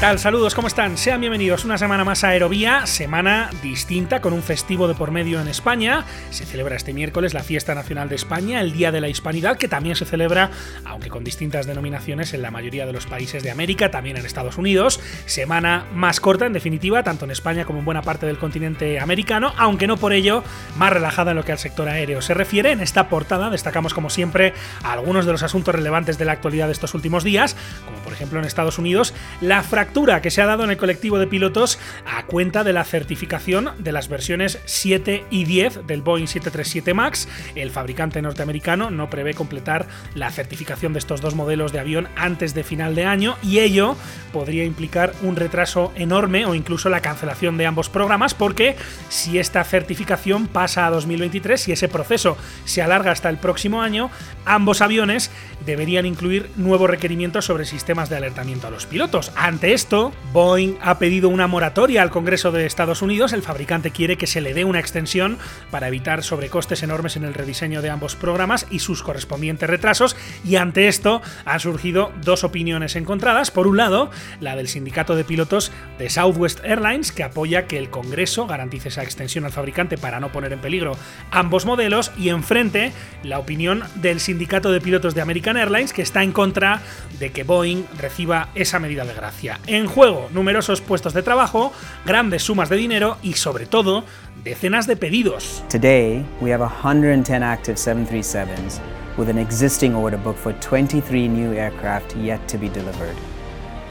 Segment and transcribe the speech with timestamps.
[0.00, 0.18] tal?
[0.18, 0.96] Saludos, ¿cómo están?
[0.96, 5.38] Sean bienvenidos una semana más a Aerovía, semana distinta con un festivo de por medio
[5.42, 6.06] en España.
[6.30, 9.68] Se celebra este miércoles la Fiesta Nacional de España, el Día de la Hispanidad, que
[9.68, 10.52] también se celebra,
[10.86, 14.56] aunque con distintas denominaciones, en la mayoría de los países de América, también en Estados
[14.56, 15.00] Unidos.
[15.26, 19.52] Semana más corta, en definitiva, tanto en España como en buena parte del continente americano,
[19.58, 20.42] aunque no por ello
[20.78, 22.72] más relajada en lo que al sector aéreo se refiere.
[22.72, 26.72] En esta portada destacamos, como siempre, algunos de los asuntos relevantes de la actualidad de
[26.72, 27.54] estos últimos días,
[27.84, 29.12] como por ejemplo en Estados Unidos,
[29.42, 29.89] la fractura
[30.22, 33.92] que se ha dado en el colectivo de pilotos a cuenta de la certificación de
[33.92, 37.28] las versiones 7 y 10 del Boeing 737 MAX.
[37.54, 42.54] El fabricante norteamericano no prevé completar la certificación de estos dos modelos de avión antes
[42.54, 43.96] de final de año y ello
[44.32, 48.76] podría implicar un retraso enorme o incluso la cancelación de ambos programas porque
[49.08, 54.10] si esta certificación pasa a 2023 y ese proceso se alarga hasta el próximo año,
[54.46, 55.30] ambos aviones
[55.70, 59.32] deberían incluir nuevos requerimientos sobre sistemas de alertamiento a los pilotos.
[59.36, 63.32] Ante esto, Boeing ha pedido una moratoria al Congreso de Estados Unidos.
[63.32, 65.38] El fabricante quiere que se le dé una extensión
[65.70, 70.16] para evitar sobrecostes enormes en el rediseño de ambos programas y sus correspondientes retrasos.
[70.44, 73.50] Y ante esto han surgido dos opiniones encontradas.
[73.50, 77.90] Por un lado, la del sindicato de pilotos de Southwest Airlines, que apoya que el
[77.90, 80.96] Congreso garantice esa extensión al fabricante para no poner en peligro
[81.30, 82.10] ambos modelos.
[82.18, 86.80] Y enfrente, la opinión del sindicato de pilotos de American Airlines, que está en contra
[87.18, 89.60] de que Boeing reciba esa medida de gracia.
[89.66, 91.72] En juego, numerosos puestos de trabajo,
[92.04, 94.04] grandes sumas de dinero y sobre todo,
[94.42, 95.62] decenas de pedidos.
[95.68, 98.80] Today, we have 110 active 737s
[99.16, 103.16] with an existing order book for 23 new aircraft yet to be delivered.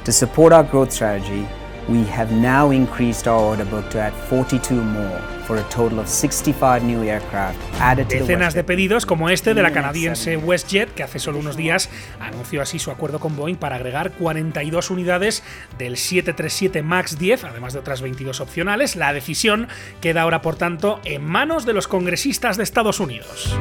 [0.06, 1.48] To support our growth strategy,
[1.90, 6.08] we have now increased our order book to add 42 more for a total of
[6.08, 11.02] 65 new aircraft added to Decenas de pedidos como este de la canadiense WestJet, que
[11.02, 15.44] hace solo unos días anunció así su acuerdo con Boeing para agregar 42 unidades
[15.80, 18.96] del 737 MAX 10, además de otras 22 opcionales.
[18.96, 19.68] La decisión
[20.02, 23.58] queda ahora, por tanto, en manos de los congresistas de Estados Unidos.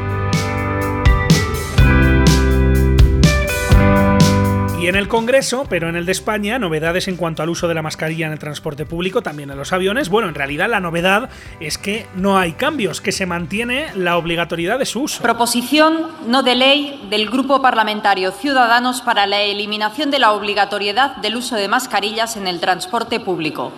[4.81, 7.75] Y en el Congreso, pero en el de España, novedades en cuanto al uso de
[7.75, 10.09] la mascarilla en el transporte público, también en los aviones.
[10.09, 14.78] Bueno, en realidad la novedad es que no hay cambios, que se mantiene la obligatoriedad
[14.78, 15.21] de su uso.
[15.21, 21.34] Proposición no de ley del Grupo Parlamentario Ciudadanos para la eliminación de la obligatoriedad del
[21.34, 23.72] uso de mascarillas en el transporte público.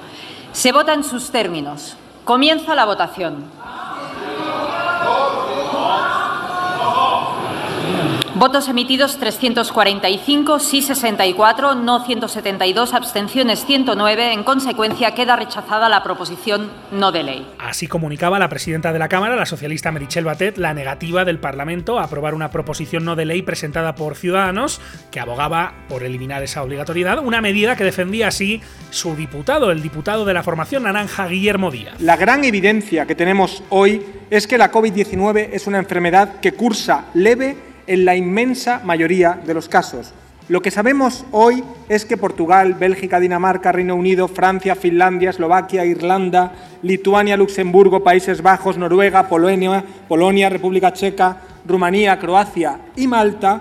[0.52, 1.96] Se vota en sus términos.
[2.24, 3.46] Comienza la votación.
[8.40, 14.32] Votos emitidos 345, sí 64, no 172, abstenciones 109.
[14.32, 17.46] En consecuencia, queda rechazada la proposición no de ley.
[17.58, 21.98] Así comunicaba la presidenta de la Cámara, la socialista Merichel Batet, la negativa del Parlamento
[21.98, 24.80] a aprobar una proposición no de ley presentada por Ciudadanos
[25.10, 30.24] que abogaba por eliminar esa obligatoriedad, una medida que defendía así su diputado, el diputado
[30.24, 32.00] de la formación naranja Guillermo Díaz.
[32.00, 37.04] La gran evidencia que tenemos hoy es que la COVID-19 es una enfermedad que cursa
[37.12, 40.12] leve en la inmensa mayoría de los casos.
[40.48, 46.52] Lo que sabemos hoy es que Portugal, Bélgica, Dinamarca, Reino Unido, Francia, Finlandia, Eslovaquia, Irlanda,
[46.82, 53.60] Lituania, Luxemburgo, Países Bajos, Noruega, Polonia, Polonia, República Checa, Rumanía, Croacia y Malta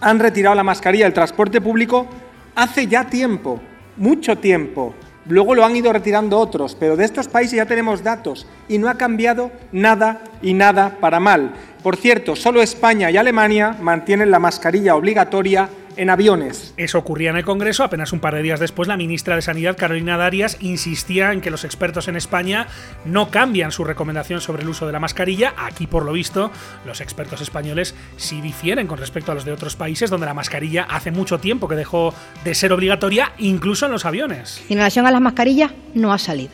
[0.00, 2.06] han retirado la mascarilla del transporte público
[2.54, 3.60] hace ya tiempo,
[3.98, 4.94] mucho tiempo.
[5.28, 8.88] Luego lo han ido retirando otros, pero de estos países ya tenemos datos y no
[8.88, 11.52] ha cambiado nada y nada para mal.
[11.82, 16.72] Por cierto, solo España y Alemania mantienen la mascarilla obligatoria en aviones.
[16.76, 17.84] Eso ocurría en el Congreso.
[17.84, 21.50] Apenas un par de días después, la ministra de Sanidad, Carolina Darias, insistía en que
[21.50, 22.68] los expertos en España
[23.04, 25.54] no cambian su recomendación sobre el uso de la mascarilla.
[25.56, 26.50] Aquí, por lo visto,
[26.86, 30.84] los expertos españoles sí difieren con respecto a los de otros países, donde la mascarilla
[30.84, 34.62] hace mucho tiempo que dejó de ser obligatoria, incluso en los aviones.
[34.68, 36.52] En relación a las mascarillas, no ha salido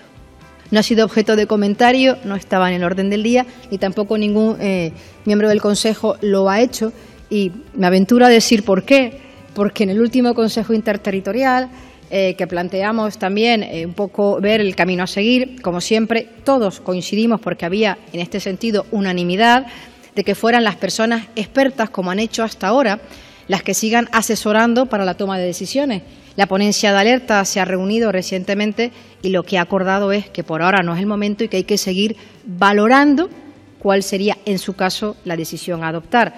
[0.70, 4.18] no ha sido objeto de comentario, no estaba en el orden del día y tampoco
[4.18, 4.92] ningún eh,
[5.24, 6.92] miembro del Consejo lo ha hecho.
[7.30, 9.23] Y me aventuro a decir por qué.
[9.54, 11.70] Porque en el último Consejo Interterritorial,
[12.10, 16.80] eh, que planteamos también eh, un poco ver el camino a seguir, como siempre, todos
[16.80, 19.66] coincidimos porque había en este sentido unanimidad
[20.14, 23.00] de que fueran las personas expertas, como han hecho hasta ahora,
[23.48, 26.02] las que sigan asesorando para la toma de decisiones.
[26.36, 28.90] La ponencia de alerta se ha reunido recientemente
[29.22, 31.58] y lo que ha acordado es que por ahora no es el momento y que
[31.58, 33.30] hay que seguir valorando
[33.78, 36.34] cuál sería, en su caso, la decisión a adoptar.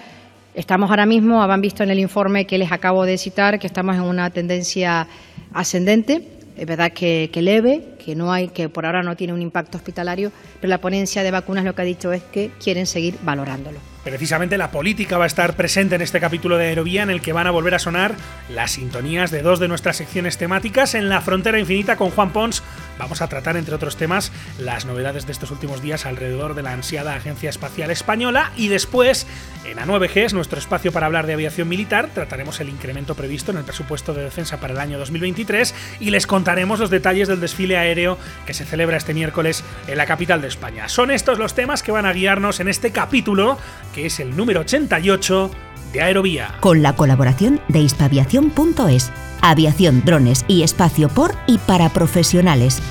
[0.57, 3.95] Estamos ahora mismo, habrán visto en el informe que les acabo de citar, que estamos
[3.95, 5.05] en una tendencia
[5.53, 6.27] ascendente,
[6.57, 10.31] es verdad que, leve, que no hay, que por ahora no tiene un impacto hospitalario,
[10.61, 13.79] pero la ponencia de vacunas lo que ha dicho es que quieren seguir valorándolo.
[14.07, 17.33] Precisamente la política va a estar presente en este capítulo de Aerovía en el que
[17.33, 18.15] van a volver a sonar
[18.47, 20.95] las sintonías de dos de nuestras secciones temáticas.
[20.95, 22.63] En la frontera infinita con Juan Pons
[22.97, 26.71] vamos a tratar, entre otros temas, las novedades de estos últimos días alrededor de la
[26.71, 29.27] ansiada Agencia Espacial Española y después,
[29.65, 33.57] en A9G, es nuestro espacio para hablar de aviación militar, trataremos el incremento previsto en
[33.57, 37.75] el presupuesto de defensa para el año 2023 y les contaremos los detalles del desfile
[37.75, 37.96] aéreo
[38.45, 40.87] que se celebra este miércoles en la capital de España.
[40.87, 43.57] Son estos los temas que van a guiarnos en este capítulo
[43.95, 45.51] que es el número 88
[45.93, 46.55] de Aerovía.
[46.59, 49.11] Con la colaboración de hispaviación.es,
[49.41, 52.81] aviación, drones y espacio por y para profesionales.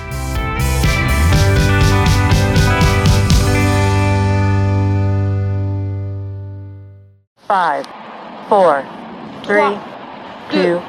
[7.46, 7.84] Five,
[8.48, 8.82] four,
[9.44, 9.78] three,
[10.50, 10.82] two,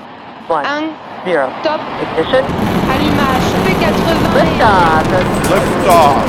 [0.49, 0.89] one,
[1.27, 1.51] zero.
[1.61, 1.81] Top.
[1.99, 2.43] Ignition.
[2.87, 3.47] Allumage.
[3.67, 3.99] P80.
[4.31, 5.03] Liftoff.
[5.51, 6.23] Liftoff.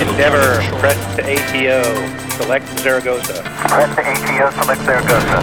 [0.00, 1.80] Endeavor, press to ATO,
[2.36, 3.42] select Zaragoza.
[3.68, 5.38] Press to ATO, select Zaragoza.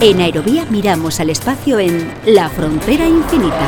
[0.00, 3.66] En Aerovía miramos al espacio en La Frontera Infinita.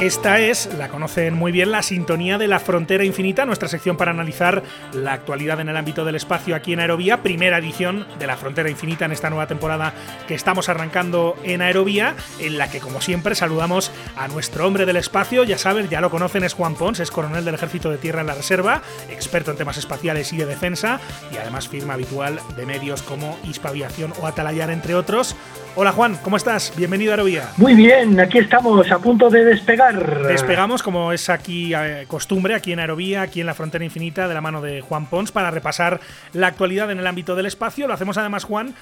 [0.00, 4.12] Esta es, la conocen muy bien, la sintonía de la frontera infinita, nuestra sección para
[4.12, 4.62] analizar
[4.92, 8.70] la actualidad en el ámbito del espacio aquí en Aerovía, primera edición de la frontera
[8.70, 9.92] infinita en esta nueva temporada
[10.28, 14.98] que estamos arrancando en Aerovía, en la que como siempre saludamos a nuestro hombre del
[14.98, 18.20] espacio, ya saben, ya lo conocen, es Juan Pons, es coronel del Ejército de Tierra
[18.20, 21.00] en la Reserva, experto en temas espaciales y de defensa,
[21.32, 25.34] y además firma habitual de medios como Hispaviación o Atalayar, entre otros.
[25.74, 26.72] Hola Juan, ¿cómo estás?
[26.76, 27.50] Bienvenido a Aerovía.
[27.56, 30.26] Muy bien, aquí estamos a punto de despegar.
[30.26, 34.34] Despegamos, como es aquí eh, costumbre, aquí en Aerovía, aquí en la Frontera Infinita, de
[34.34, 36.00] la mano de Juan Pons, para repasar
[36.32, 37.86] la actualidad en el ámbito del espacio.
[37.86, 38.74] Lo hacemos además, Juan,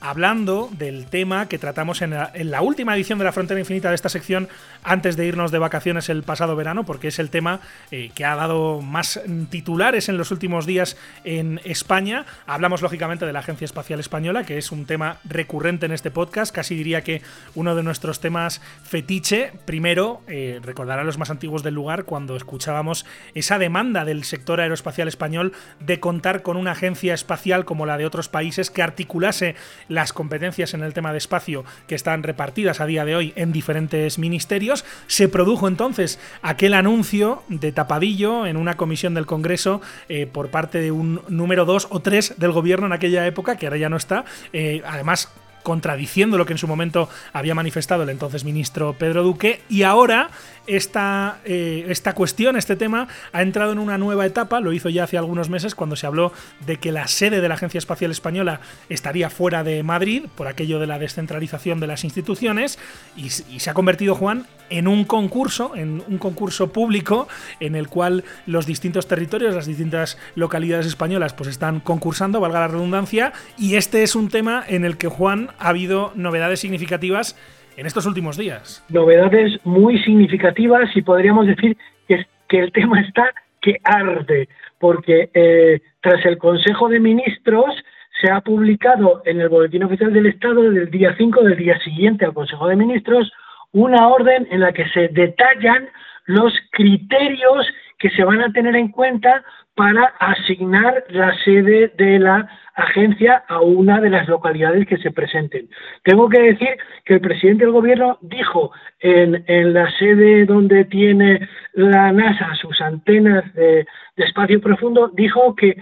[0.00, 4.08] hablando del tema que tratamos en la, última edición de la Frontera Infinita de esta
[4.08, 4.48] sección
[4.82, 7.60] antes de irnos de vacaciones el pasado verano, porque es el tema
[7.90, 9.20] eh, que ha dado más
[9.50, 12.26] titulares en los últimos días en España.
[12.46, 16.54] Hablamos lógicamente de la Agencia Espacial Española, que es un tema recurrente en este podcast,
[16.54, 17.22] casi diría que
[17.54, 19.52] uno de nuestros temas fetiche.
[19.64, 24.60] Primero, eh, recordar a los más antiguos del lugar cuando escuchábamos esa demanda del sector
[24.60, 29.54] aeroespacial español de contar con una agencia espacial como la de otros países que articulase
[29.94, 33.52] las competencias en el tema de espacio que están repartidas a día de hoy en
[33.52, 34.84] diferentes ministerios.
[35.06, 40.80] Se produjo entonces aquel anuncio de tapadillo en una comisión del Congreso eh, por parte
[40.80, 43.96] de un número 2 o 3 del gobierno en aquella época, que ahora ya no
[43.96, 44.24] está.
[44.52, 45.32] Eh, además,
[45.64, 50.30] contradiciendo lo que en su momento había manifestado el entonces ministro Pedro Duque, y ahora
[50.66, 55.04] esta, eh, esta cuestión, este tema, ha entrado en una nueva etapa, lo hizo ya
[55.04, 56.32] hace algunos meses cuando se habló
[56.64, 60.78] de que la sede de la Agencia Espacial Española estaría fuera de Madrid, por aquello
[60.78, 62.78] de la descentralización de las instituciones,
[63.16, 67.28] y, y se ha convertido, Juan, en un concurso, en un concurso público,
[67.60, 72.68] en el cual los distintos territorios, las distintas localidades españolas, pues están concursando, valga la
[72.68, 77.36] redundancia, y este es un tema en el que, Juan, ha habido novedades significativas
[77.76, 78.84] en estos últimos días.
[78.88, 81.76] Novedades muy significativas y podríamos decir
[82.08, 87.74] que, que el tema está que arde, porque eh, tras el Consejo de Ministros
[88.20, 92.24] se ha publicado en el Boletín Oficial del Estado del día 5 del día siguiente
[92.24, 93.32] al Consejo de Ministros
[93.72, 95.88] una orden en la que se detallan
[96.26, 97.66] los criterios
[97.98, 99.42] que se van a tener en cuenta
[99.74, 105.68] para asignar la sede de la agencia a una de las localidades que se presenten.
[106.02, 106.70] Tengo que decir
[107.04, 112.80] que el presidente del gobierno dijo en, en la sede donde tiene la NASA sus
[112.80, 115.76] antenas de, espacio profundo, dijo que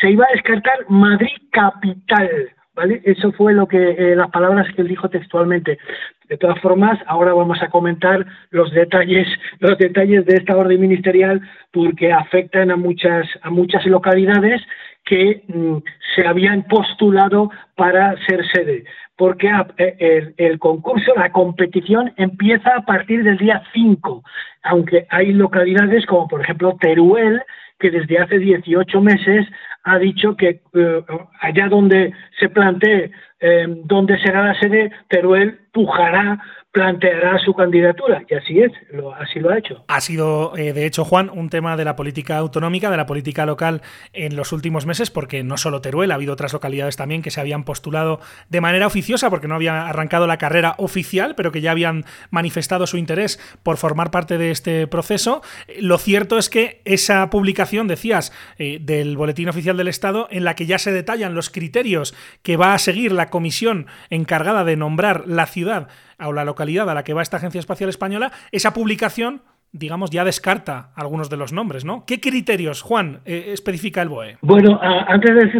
[0.00, 2.50] se iba a descartar Madrid capital.
[2.74, 3.00] ¿Vale?
[3.04, 5.78] Eso fue lo que eh, las palabras que él dijo textualmente.
[6.28, 9.28] De todas formas, ahora vamos a comentar los detalles,
[9.58, 11.40] los detalles de esta orden ministerial
[11.70, 14.62] porque afectan a muchas, a muchas localidades
[15.04, 15.76] que mm,
[16.14, 18.84] se habían postulado para ser sede.
[19.16, 24.24] Porque el, el, concurso, la competición empieza a partir del día 5,
[24.64, 27.40] aunque hay localidades como por ejemplo Teruel,
[27.78, 29.46] que desde hace 18 meses
[29.84, 31.02] ha dicho que eh,
[31.40, 36.40] allá donde se plantee eh, dónde será la sede, Teruel pujará
[36.74, 38.72] planteará su candidatura y así es,
[39.20, 39.84] así lo ha hecho.
[39.86, 43.46] Ha sido, eh, de hecho, Juan, un tema de la política autonómica, de la política
[43.46, 43.80] local
[44.12, 47.40] en los últimos meses, porque no solo Teruel, ha habido otras localidades también que se
[47.40, 51.70] habían postulado de manera oficiosa, porque no había arrancado la carrera oficial, pero que ya
[51.70, 55.42] habían manifestado su interés por formar parte de este proceso.
[55.80, 60.56] Lo cierto es que esa publicación, decías, eh, del Boletín Oficial del Estado, en la
[60.56, 65.28] que ya se detallan los criterios que va a seguir la comisión encargada de nombrar
[65.28, 65.86] la ciudad
[66.18, 69.42] o la localidad a la que va esta Agencia Espacial Española, esa publicación
[69.74, 72.04] digamos, ya descarta algunos de los nombres, ¿no?
[72.06, 74.36] ¿Qué criterios, Juan, eh, especifica el BOE?
[74.40, 75.52] Bueno, antes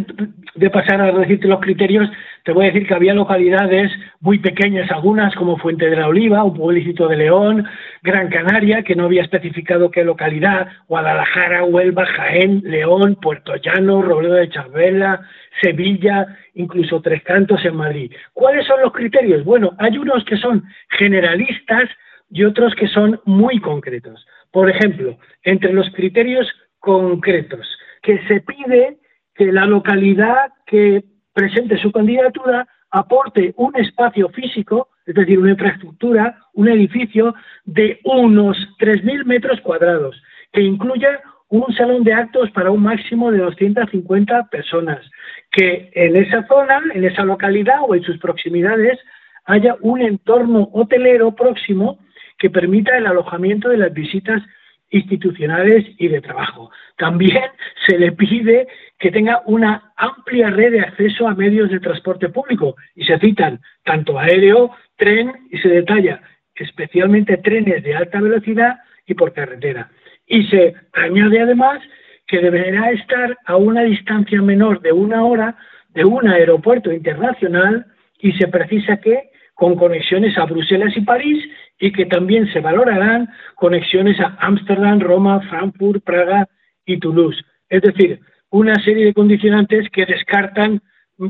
[0.55, 2.09] de, pasar a decirte los criterios,
[2.45, 3.91] te voy a decir que había localidades
[4.21, 7.67] muy pequeñas, algunas como Fuente de la Oliva, un pueblito de León,
[8.03, 14.35] Gran Canaria, que no había especificado qué localidad, Guadalajara, Huelva, Jaén, León, Puerto Llano, Robledo
[14.35, 15.23] de Chabela,
[15.61, 18.13] Sevilla, incluso Tres Cantos en Madrid.
[18.33, 19.45] ¿Cuáles son los criterios?
[19.45, 21.89] Bueno, hay unos que son generalistas
[22.35, 24.27] y otros que son muy concretos.
[24.51, 26.47] Por ejemplo, entre los criterios
[26.81, 27.65] concretos,
[28.03, 28.99] que se pide
[29.37, 36.37] que la localidad que presente su candidatura aporte un espacio físico, es decir, una infraestructura,
[36.55, 40.21] un edificio de unos 3.000 metros cuadrados,
[40.53, 45.09] que incluya un salón de actos para un máximo de 250 personas,
[45.53, 48.99] que en esa zona, en esa localidad o en sus proximidades
[49.45, 51.99] haya un entorno hotelero próximo
[52.39, 54.43] que permita el alojamiento de las visitas
[54.91, 56.71] institucionales y de trabajo.
[56.97, 57.45] También
[57.87, 62.77] se le pide que tenga una amplia red de acceso a medios de transporte público
[62.95, 66.21] y se citan tanto aéreo, tren y se detalla
[66.55, 68.77] especialmente trenes de alta velocidad
[69.07, 69.91] y por carretera.
[70.27, 71.81] Y se añade además
[72.27, 75.57] que deberá estar a una distancia menor de una hora
[75.91, 77.87] de un aeropuerto internacional
[78.21, 81.45] y se precisa que con conexiones a Bruselas y París
[81.79, 86.49] y que también se valorarán conexiones a Ámsterdam, Roma, Frankfurt, Praga
[86.87, 87.43] y Toulouse.
[87.69, 90.81] Es decir, una serie de condicionantes que descartan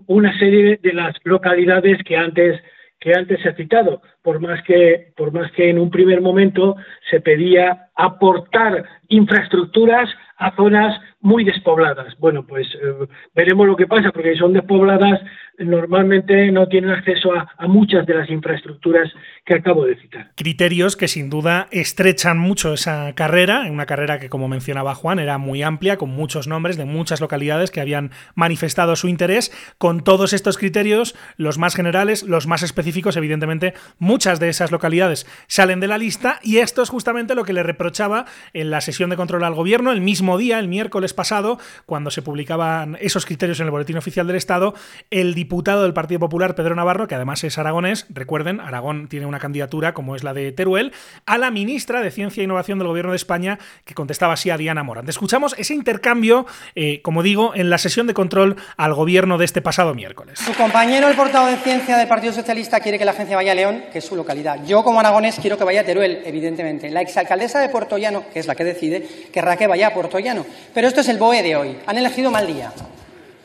[0.07, 2.61] una serie de las localidades que antes
[3.01, 6.77] que antes he citado, por más que por más que en un primer momento
[7.11, 10.09] se pedía aportar infraestructuras
[10.39, 12.14] a zonas muy despobladas.
[12.19, 15.23] Bueno, pues eh, veremos lo que pasa, porque son despobladas,
[15.59, 19.11] normalmente no tienen acceso a, muchas de las infraestructuras
[19.47, 20.33] que acabo de citar.
[20.37, 25.38] Criterios que sin duda estrechan mucho esa carrera, una carrera que, como mencionaba Juan, era
[25.38, 29.50] muy amplia, con muchos nombres de muchas localidades que habían manifestado su interés.
[29.78, 35.26] Con todos estos criterios, los más generales, los más específicos, evidentemente, muchas de esas localidades
[35.47, 39.09] salen de la lista y esto es justamente lo que le reprochaba en la sesión
[39.09, 43.61] de control al gobierno el mismo día, el miércoles pasado, cuando se publicaban esos criterios
[43.61, 44.75] en el Boletín Oficial del Estado,
[45.11, 49.38] el diputado del Partido Popular, Pedro Navarro, que además es aragonés, recuerden, Aragón tiene una
[49.38, 50.92] candidatura como es la de Teruel,
[51.26, 54.56] a la ministra de Ciencia e Innovación del Gobierno de España, que contestaba así a
[54.56, 55.09] Diana Morán.
[55.09, 59.62] Escuchamos ese intercambio, eh, como digo, en la sesión de control al gobierno de este
[59.62, 60.38] pasado miércoles.
[60.38, 63.54] Su compañero, el portavoz de Ciencia del Partido Socialista, quiere que la agencia vaya a
[63.54, 64.64] León, que es su localidad.
[64.64, 66.90] Yo, como aragonés, quiero que vaya a Teruel, evidentemente.
[66.90, 70.18] La exalcaldesa de Puerto Llano, que es la que decide, querrá que vaya a Puerto
[70.18, 70.44] Llano.
[70.73, 71.77] Pero esto es el BOE de hoy.
[71.87, 72.73] Han elegido mal día.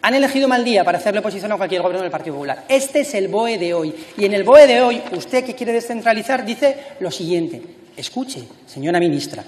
[0.02, 2.64] Han elegido mal día para hacerle oposición a cualquier gobierno del Partido Popular.
[2.70, 3.94] Este es el BOE de hoy.
[4.18, 7.62] Y en el BOE de hoy, usted que quiere descentralizar dice lo siguiente.
[7.98, 9.44] Escuche, señora ministra.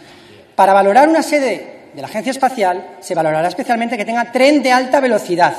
[0.55, 4.73] Para valorar una sede de la Agencia Espacial, se valorará especialmente que tenga tren de
[4.73, 5.55] alta velocidad,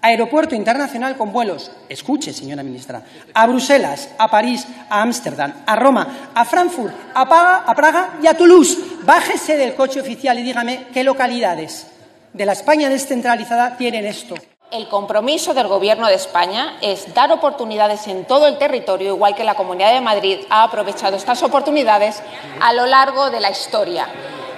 [0.00, 3.02] aeropuerto internacional con vuelos, escuche, señora ministra,
[3.34, 8.26] a Bruselas, a París, a Ámsterdam, a Roma, a Frankfurt, a Praga, a Praga y
[8.26, 8.78] a Toulouse.
[9.02, 11.86] Bájese del coche oficial y dígame qué localidades
[12.32, 14.34] de la España descentralizada tienen esto.
[14.70, 19.42] El compromiso del Gobierno de España es dar oportunidades en todo el territorio, igual que
[19.42, 22.22] la Comunidad de Madrid ha aprovechado estas oportunidades
[22.60, 24.06] a lo largo de la historia.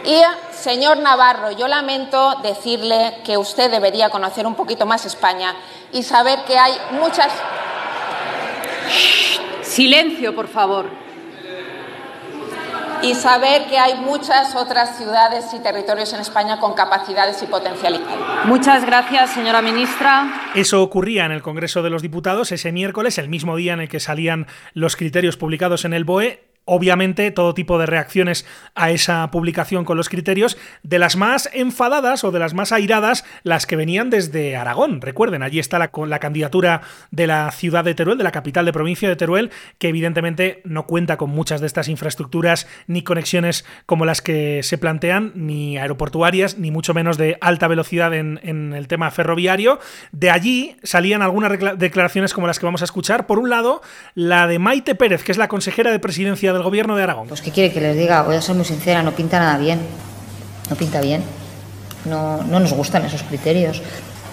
[0.05, 0.21] Y,
[0.53, 5.55] señor Navarro, yo lamento decirle que usted debería conocer un poquito más España
[5.93, 7.33] y saber que hay muchas.
[9.63, 11.01] Silencio, por favor
[13.03, 18.05] y saber que hay muchas otras ciudades y territorios en España con capacidades y potencialidad.
[18.45, 20.51] Muchas gracias, señora ministra.
[20.55, 23.89] Eso ocurría en el Congreso de los Diputados ese miércoles, el mismo día en el
[23.89, 29.31] que salían los criterios publicados en el BOE obviamente todo tipo de reacciones a esa
[29.31, 33.77] publicación con los criterios, de las más enfadadas o de las más airadas, las que
[33.77, 35.01] venían desde Aragón.
[35.01, 38.73] Recuerden, allí está la, la candidatura de la ciudad de Teruel, de la capital de
[38.73, 44.05] provincia de Teruel, que evidentemente no cuenta con muchas de estas infraestructuras ni conexiones como
[44.05, 48.87] las que se plantean, ni aeroportuarias, ni mucho menos de alta velocidad en, en el
[48.87, 49.81] tema ferroviario.
[50.13, 53.27] De allí salían algunas declaraciones como las que vamos a escuchar.
[53.27, 53.83] Por un lado,
[54.15, 57.29] la de Maite Pérez, que es la consejera de presidencia del gobierno de Aragón.
[57.29, 58.23] Pues, ¿qué quiere que les diga?
[58.23, 59.81] Voy a ser muy sincera, no pinta nada bien.
[60.69, 61.23] No pinta bien.
[62.05, 63.83] No, no nos gustan esos criterios.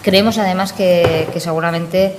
[0.01, 2.15] Creemos además que, seguramente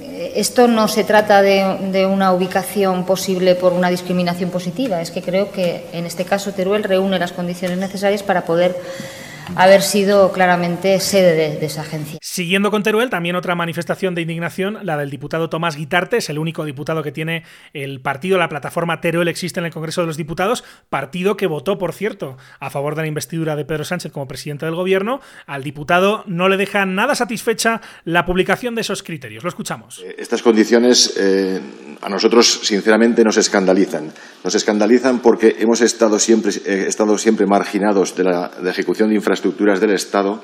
[0.00, 5.10] eh, esto no se trata de, de, una ubicación posible por una discriminación positiva, es
[5.10, 8.80] que creo que en este caso Teruel reúne las condiciones necesarias para poder
[9.56, 12.18] haber sido claramente sede de, de, esa agencia.
[12.22, 16.38] Siguiendo con Teruel, también otra manifestación de indignación, la del diputado Tomás Guitarte, es el
[16.38, 20.16] único diputado que tiene el partido, la plataforma Teruel existe en el Congreso de los
[20.16, 24.26] Diputados, partido que votó, por cierto, a favor de la investidura de Pedro Sánchez como
[24.26, 25.20] presidente del gobierno.
[25.46, 29.42] Al diputado no le deja nada satisfecha la publicación de esos criterios.
[29.42, 30.00] Lo escuchamos.
[30.04, 31.60] Eh, estas condiciones eh,
[32.00, 34.12] a nosotros, sinceramente, nos escandalizan.
[34.44, 39.16] Nos escandalizan porque hemos estado siempre, eh, estado siempre marginados de la de ejecución de
[39.16, 40.42] infraestructuras del Estado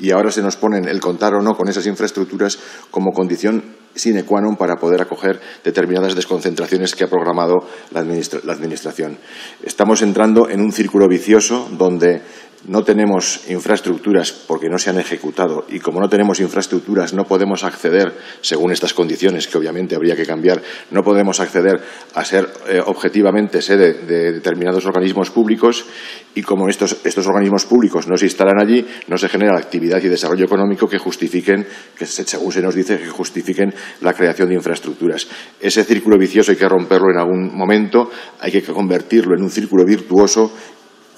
[0.00, 2.58] y ahora se nos ponen el contar o no con esas infraestructuras
[2.90, 9.18] como condición sine qua non para poder acoger determinadas desconcentraciones que ha programado la Administración.
[9.66, 12.22] Estamos entrando en un círculo vicioso donde
[12.68, 17.64] no tenemos infraestructuras porque no se han ejecutado y como no tenemos infraestructuras no podemos
[17.64, 21.80] acceder, según estas condiciones que obviamente habría que cambiar, no podemos acceder
[22.14, 25.86] a ser eh, objetivamente sede de determinados organismos públicos
[26.34, 30.08] y como estos, estos organismos públicos no se instalan allí, no se genera actividad y
[30.08, 35.26] desarrollo económico que justifiquen, que según se nos dice, que justifiquen la creación de infraestructuras.
[35.60, 39.84] Ese círculo vicioso hay que romperlo en algún momento, hay que convertirlo en un círculo
[39.84, 40.52] virtuoso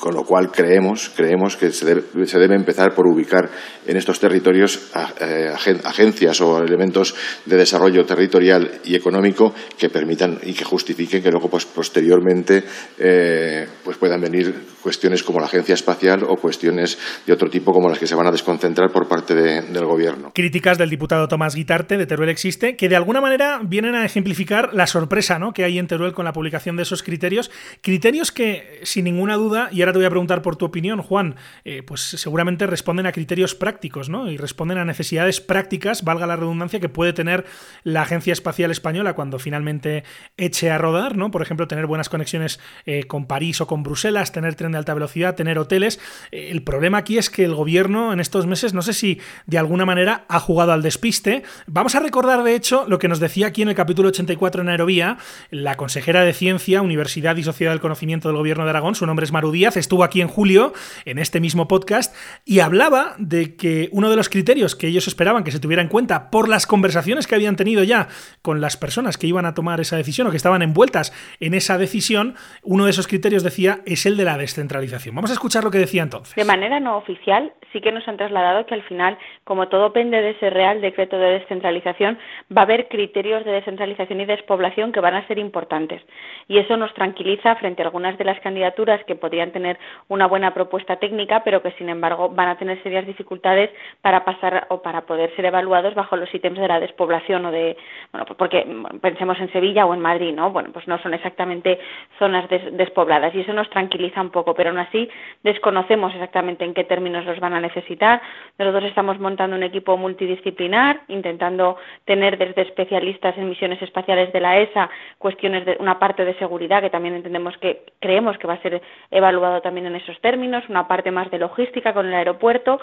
[0.02, 3.48] con lo cual creemos, creemos que se debe, se debe, empezar por ubicar
[3.86, 4.90] en estos territorios
[5.20, 5.48] eh,
[5.84, 7.14] agencias o elementos
[7.46, 12.64] de desarrollo territorial y económico que permitan y que justifiquen que luego pues, posteriormente
[12.98, 17.88] eh, pues puedan venir cuestiones como la agencia espacial o cuestiones de otro tipo como
[17.88, 20.32] las que se van a desconcentrar por parte de, del gobierno.
[20.34, 24.74] Críticas del diputado Tomás Guitarte de Teruel Existe que de alguna manera vienen a ejemplificar
[24.74, 25.52] la sorpresa ¿no?
[25.52, 29.68] que hay en Teruel con la publicación de esos criterios, criterios que sin ninguna duda,
[29.70, 33.12] y ahora te voy a preguntar por tu opinión, Juan, eh, pues seguramente responden a
[33.12, 34.30] criterios prácticos, ¿no?
[34.30, 37.44] Y responden a necesidades prácticas, valga la redundancia, que puede tener
[37.84, 40.04] la Agencia Espacial Española cuando finalmente
[40.36, 41.30] eche a rodar, ¿no?
[41.30, 44.94] Por ejemplo, tener buenas conexiones eh, con París o con Bruselas, tener tren de alta
[44.94, 46.00] velocidad, tener hoteles.
[46.30, 49.58] Eh, el problema aquí es que el gobierno en estos meses, no sé si de
[49.58, 51.42] alguna manera ha jugado al despiste.
[51.66, 54.68] Vamos a recordar, de hecho, lo que nos decía aquí en el capítulo 84 en
[54.68, 55.18] Aerovía,
[55.50, 59.24] la consejera de Ciencia, Universidad y Sociedad del Conocimiento del Gobierno de Aragón, su nombre
[59.24, 60.72] es Maru Díaz, estuvo aquí en julio,
[61.04, 62.16] en este mismo podcast,
[62.46, 65.88] y hablaba de que uno de los criterios que ellos esperaban que se tuviera en
[65.88, 68.08] cuenta por las conversaciones que habían tenido ya
[68.40, 71.76] con las personas que iban a tomar esa decisión o que estaban envueltas en esa
[71.76, 75.14] decisión, uno de esos criterios decía es el de la descentralización.
[75.14, 76.34] Vamos a escuchar lo que decía entonces.
[76.34, 80.20] De manera no oficial, sí que nos han trasladado que al final, como todo pende
[80.20, 82.18] de ese real decreto de descentralización,
[82.56, 86.02] va a haber criterios de descentralización y despoblación que van a ser importantes.
[86.48, 89.71] Y eso nos tranquiliza frente a algunas de las candidaturas que podrían tener
[90.08, 94.66] una buena propuesta técnica, pero que sin embargo van a tener serias dificultades para pasar
[94.68, 97.76] o para poder ser evaluados bajo los ítems de la despoblación o de,
[98.12, 98.66] bueno, porque
[99.00, 100.50] pensemos en Sevilla o en Madrid, ¿no?
[100.50, 101.78] Bueno, pues no son exactamente
[102.18, 105.08] zonas des despobladas y eso nos tranquiliza un poco, pero aún así
[105.42, 108.20] desconocemos exactamente en qué términos los van a necesitar.
[108.58, 114.58] Nosotros estamos montando un equipo multidisciplinar, intentando tener desde especialistas en misiones espaciales de la
[114.58, 118.62] ESA cuestiones de una parte de seguridad que también entendemos que creemos que va a
[118.62, 122.80] ser evaluado también en esos términos, una parte más de logística con el aeropuerto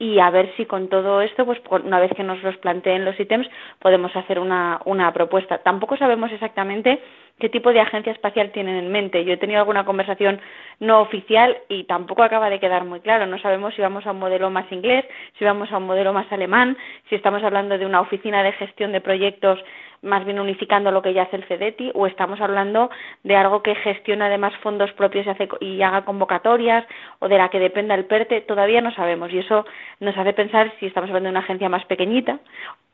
[0.00, 3.20] y a ver si con todo esto, pues una vez que nos los planteen los
[3.20, 3.46] ítems,
[3.80, 5.58] podemos hacer una, una propuesta.
[5.58, 7.02] Tampoco sabemos exactamente
[7.38, 9.24] qué tipo de agencia espacial tienen en mente.
[9.26, 10.40] Yo he tenido alguna conversación
[10.78, 13.26] no oficial y tampoco acaba de quedar muy claro.
[13.26, 15.04] No sabemos si vamos a un modelo más inglés,
[15.38, 16.78] si vamos a un modelo más alemán,
[17.10, 19.58] si estamos hablando de una oficina de gestión de proyectos
[20.02, 22.90] más bien unificando lo que ya hace el CEDETI o estamos hablando
[23.22, 26.86] de algo que gestiona además fondos propios y, hace, y haga convocatorias
[27.18, 29.66] o de la que dependa el PERTE, todavía no sabemos y eso
[30.00, 32.40] nos hace pensar si estamos hablando de una agencia más pequeñita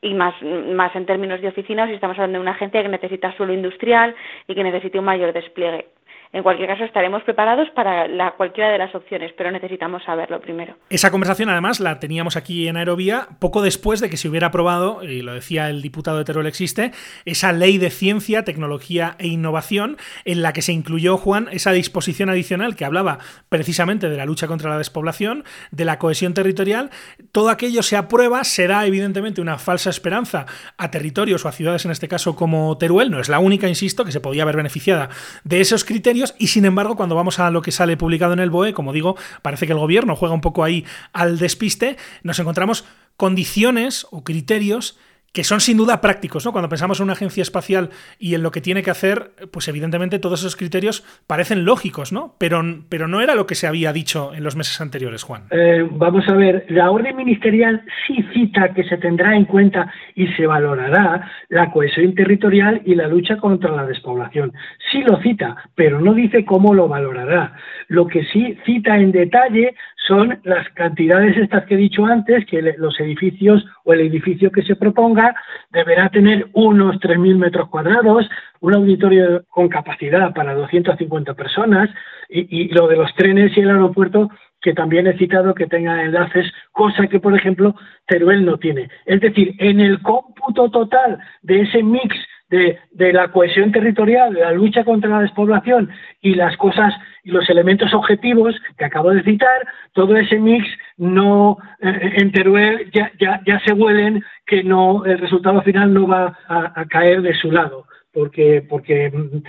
[0.02, 2.88] y más, más en términos de oficina o si estamos hablando de una agencia que
[2.88, 4.14] necesita suelo industrial
[4.48, 5.86] y que necesite un mayor despliegue.
[6.32, 10.76] En cualquier caso, estaremos preparados para la, cualquiera de las opciones, pero necesitamos saberlo primero.
[10.90, 15.02] Esa conversación, además, la teníamos aquí en Aerovía poco después de que se hubiera aprobado,
[15.02, 16.92] y lo decía el diputado de Teruel Existe,
[17.24, 22.28] esa ley de ciencia, tecnología e innovación en la que se incluyó, Juan, esa disposición
[22.28, 26.90] adicional que hablaba precisamente de la lucha contra la despoblación, de la cohesión territorial.
[27.32, 31.84] Todo aquello se aprueba, se da evidentemente una falsa esperanza a territorios o a ciudades,
[31.84, 35.08] en este caso como Teruel, no es la única, insisto, que se podía haber beneficiada
[35.44, 38.50] de esos criterios y sin embargo cuando vamos a lo que sale publicado en el
[38.50, 42.84] BOE, como digo, parece que el gobierno juega un poco ahí al despiste, nos encontramos
[43.16, 44.98] condiciones o criterios
[45.36, 46.52] que son sin duda prácticos, ¿no?
[46.52, 50.18] Cuando pensamos en una agencia espacial y en lo que tiene que hacer, pues evidentemente
[50.18, 52.34] todos esos criterios parecen lógicos, ¿no?
[52.38, 55.42] Pero, pero no era lo que se había dicho en los meses anteriores, Juan.
[55.50, 60.26] Eh, vamos a ver, la orden ministerial sí cita que se tendrá en cuenta y
[60.28, 64.54] se valorará la cohesión territorial y la lucha contra la despoblación.
[64.90, 67.52] Sí lo cita, pero no dice cómo lo valorará.
[67.88, 69.74] Lo que sí cita en detalle
[70.06, 74.62] son las cantidades estas que he dicho antes, que los edificios o el edificio que
[74.62, 75.34] se proponga
[75.70, 78.28] deberá tener unos 3.000 metros cuadrados,
[78.60, 81.90] un auditorio con capacidad para 250 personas
[82.28, 86.02] y, y lo de los trenes y el aeropuerto que también he citado que tenga
[86.02, 87.74] enlaces, cosa que, por ejemplo,
[88.06, 88.88] Teruel no tiene.
[89.04, 92.16] Es decir, en el cómputo total de ese mix
[92.48, 92.78] de,
[93.12, 97.92] la cohesión territorial, de la lucha contra la despoblación y las cosas y los elementos
[97.92, 103.58] objetivos que acabo de citar, todo ese mix no eh, en Teruel ya, ya, ya,
[103.60, 108.64] se huelen que no el resultado final no va a, caer de su lado porque
[108.68, 109.42] porque mm,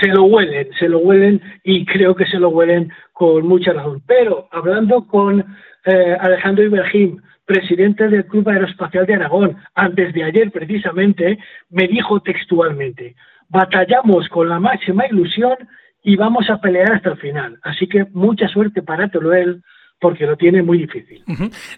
[0.00, 4.02] se lo huelen, se lo huelen y creo que se lo huelen con mucha razón.
[4.06, 5.44] Pero hablando con
[5.86, 11.36] eh, Alejandro Ibergim, presidente del Club Aeroespacial de Aragón, antes de ayer precisamente,
[11.68, 13.16] me dijo textualmente,
[13.48, 15.56] batallamos con la máxima ilusión
[16.04, 17.58] y vamos a pelear hasta el final.
[17.62, 19.64] Así que mucha suerte para Teruel,
[20.00, 21.22] porque lo tiene muy difícil.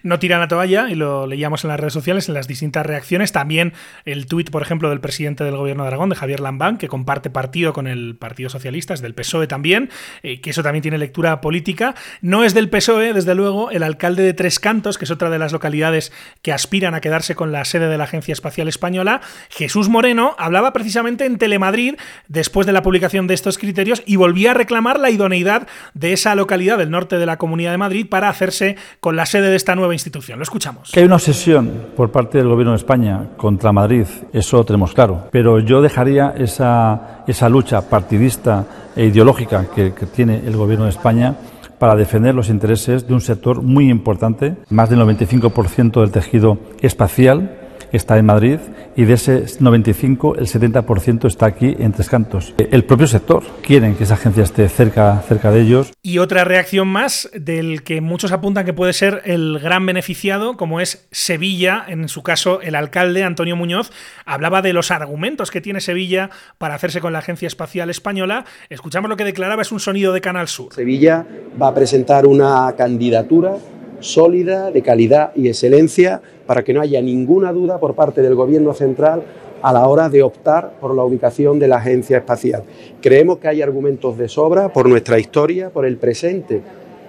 [0.01, 3.33] No tiran la toalla y lo leíamos en las redes sociales, en las distintas reacciones.
[3.33, 3.73] También
[4.05, 7.29] el tuit, por ejemplo, del presidente del gobierno de Aragón, de Javier Lambán, que comparte
[7.29, 9.89] partido con el Partido Socialista, es del PSOE también,
[10.23, 11.95] eh, que eso también tiene lectura política.
[12.21, 15.39] No es del PSOE, desde luego, el alcalde de Tres Cantos, que es otra de
[15.39, 19.19] las localidades que aspiran a quedarse con la sede de la Agencia Espacial Española.
[19.49, 21.95] Jesús Moreno hablaba precisamente en Telemadrid
[22.29, 26.35] después de la publicación de estos criterios y volvía a reclamar la idoneidad de esa
[26.35, 29.73] localidad del norte de la Comunidad de Madrid para hacerse con la sede de esta
[29.73, 30.37] nueva institución.
[30.37, 30.91] Lo escuchamos.
[30.91, 34.93] Que hay una obsesión por parte del Gobierno de España contra Madrid, eso lo tenemos
[34.93, 35.29] claro.
[35.31, 41.33] Pero yo dejaría esa, lucha partidista e ideológica que, que tiene el Gobierno de España
[41.79, 47.62] para defender los intereses de un sector muy importante, más del 95% del tejido espacial
[47.93, 48.57] está en Madrid
[48.95, 52.53] y de ese 95 el 70% está aquí en Tres Cantos.
[52.57, 55.93] El propio sector quieren que esa agencia esté cerca, cerca de ellos.
[56.01, 60.81] Y otra reacción más del que muchos apuntan que puede ser el gran beneficiado, como
[60.81, 63.91] es Sevilla, en su caso el alcalde Antonio Muñoz,
[64.25, 68.45] hablaba de los argumentos que tiene Sevilla para hacerse con la Agencia Espacial Española.
[68.69, 70.73] Escuchamos lo que declaraba, es un sonido de Canal Sur.
[70.73, 71.25] Sevilla
[71.61, 73.57] va a presentar una candidatura
[73.99, 78.73] sólida, de calidad y excelencia, para que no haya ninguna duda por parte del Gobierno
[78.73, 79.23] central
[79.61, 82.63] a la hora de optar por la ubicación de la agencia espacial.
[83.01, 86.61] Creemos que hay argumentos de sobra por nuestra historia, por el presente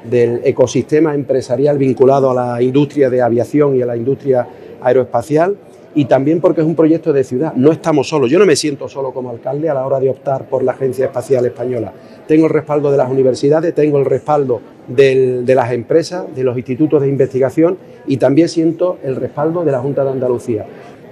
[0.08, 4.46] del ecosistema empresarial vinculado a la industria de aviación y a la industria
[4.80, 5.56] aeroespacial
[5.94, 7.54] y también porque es un proyecto de ciudad.
[7.54, 8.30] No estamos solos.
[8.30, 11.07] Yo no me siento solo como alcalde a la hora de optar por la Agencia
[11.07, 11.92] Espacial Española.
[12.26, 17.02] Tengo el respaldo de las universidades, tengo el respaldo de las empresas, de los institutos
[17.02, 20.66] de investigación y también siento el respaldo de la Junta de Andalucía.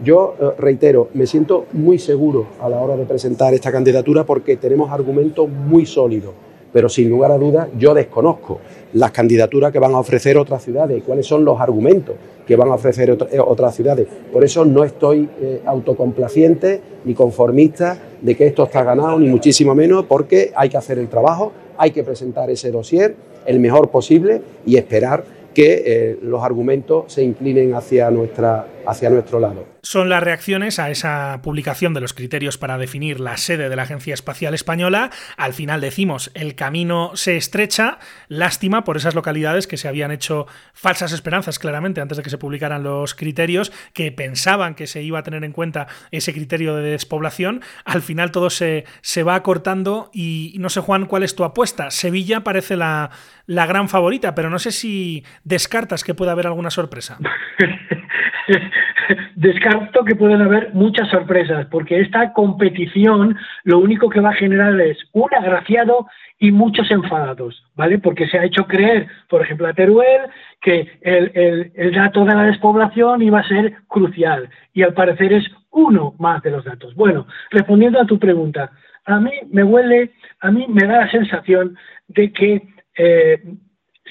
[0.05, 4.57] Yo eh, reitero, me siento muy seguro a la hora de presentar esta candidatura porque
[4.57, 6.33] tenemos argumentos muy sólidos
[6.72, 8.61] pero sin lugar a dudas yo desconozco
[8.94, 12.68] las candidaturas que van a ofrecer otras ciudades y cuáles son los argumentos que van
[12.68, 14.06] a ofrecer otras ciudades.
[14.32, 19.74] Por eso no estoy eh, autocomplaciente ni conformista de que esto está ganado, ni muchísimo
[19.74, 23.14] menos, porque hay que hacer el trabajo, hay que presentar ese dossier
[23.46, 29.40] el mejor posible y esperar que eh, los argumentos se inclinen hacia, nuestra, hacia nuestro
[29.40, 29.66] lado.
[29.83, 33.83] Son las reacciones a esa publicación de los criterios para definir la sede de la
[33.83, 35.11] Agencia Espacial Española.
[35.37, 37.99] Al final decimos, el camino se estrecha.
[38.29, 42.38] Lástima por esas localidades que se habían hecho falsas esperanzas, claramente, antes de que se
[42.38, 46.90] publicaran los criterios, que pensaban que se iba a tener en cuenta ese criterio de
[46.90, 47.62] despoblación.
[47.85, 51.90] Al final todo se, se va acortando y no sé, Juan, cuál es tu apuesta.
[51.90, 53.11] Sevilla parece la,
[53.47, 57.18] la gran favorita, pero no sé si descartas que pueda haber alguna sorpresa.
[59.37, 64.81] descarto que pueden haber muchas sorpresas, porque esta competición lo único que va a generar
[64.81, 66.07] es un agraciado
[66.38, 67.98] y muchos enfadados, ¿vale?
[67.98, 70.22] Porque se ha hecho creer, por ejemplo, a Teruel,
[70.61, 76.14] que el, dato de la despoblación iba a ser crucial, y al parecer es uno
[76.18, 76.94] más de los datos.
[76.94, 78.72] Bueno, respondiendo a tu pregunta,
[79.05, 81.76] a mí me huele, a mí me da la sensación
[82.09, 82.62] de que
[82.96, 83.42] eh,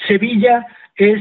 [0.08, 0.66] Sevilla
[0.96, 1.20] es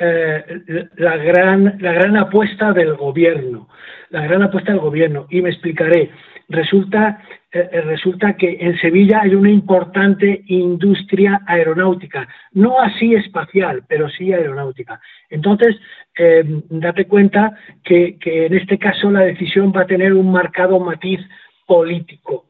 [0.00, 3.68] eh, la, gran, la gran apuesta del gobierno,
[4.08, 6.10] la gran apuesta del gobierno, y me explicaré.
[6.48, 14.08] Resulta, eh, resulta que en Sevilla hay una importante industria aeronáutica, no así espacial, pero
[14.08, 15.00] sí aeronáutica.
[15.28, 15.76] Entonces,
[16.68, 21.20] date cuenta que, que en este caso la decisión va a tener un marcado matiz
[21.66, 22.46] político.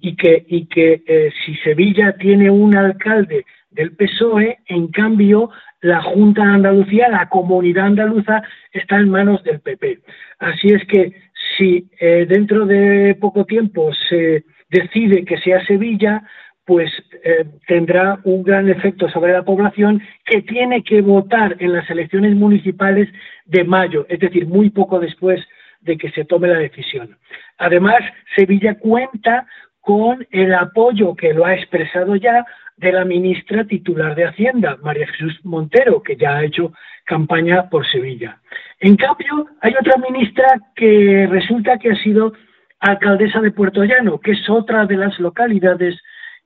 [0.00, 6.00] Y que, y que eh, si Sevilla tiene un alcalde del PSOE, en cambio la
[6.02, 10.00] Junta de Andalucía, la comunidad andaluza, está en manos del PP.
[10.38, 11.12] Así es que
[11.56, 16.22] si eh, dentro de poco tiempo se decide que sea Sevilla,
[16.64, 16.90] pues
[17.22, 22.34] eh, tendrá un gran efecto sobre la población que tiene que votar en las elecciones
[22.34, 23.08] municipales
[23.44, 25.40] de mayo, es decir, muy poco después
[25.82, 27.18] de que se tome la decisión.
[27.58, 28.00] Además,
[28.34, 29.46] Sevilla cuenta
[29.80, 35.06] con el apoyo que lo ha expresado ya de la ministra titular de Hacienda, María
[35.06, 36.72] Jesús Montero, que ya ha hecho
[37.04, 38.38] campaña por Sevilla.
[38.80, 42.32] En cambio, hay otra ministra que resulta que ha sido
[42.80, 46.00] alcaldesa de Puerto Llano, que es otra de las localidades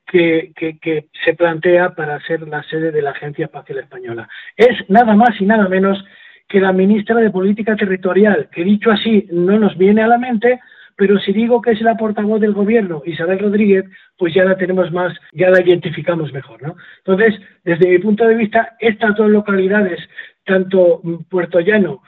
[0.07, 4.29] que, que, se plantea para ser la sede de la Agencia Espacial Española.
[4.57, 6.03] Es nada más y nada menos
[6.49, 10.61] que la ministra de Política Territorial, que dicho así no nos viene a la mente,
[10.99, 13.85] pero si digo que es la portavoz del gobierno, Isabel Rodríguez,
[14.17, 16.75] pues ya la tenemos más, ya la identificamos mejor, ¿no?
[17.05, 20.01] Entonces, desde mi punto de vista, estas dos localidades,
[20.45, 22.03] tanto Puerto Llano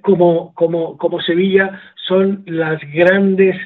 [0.00, 3.56] como, como, como Sevilla, son las grandes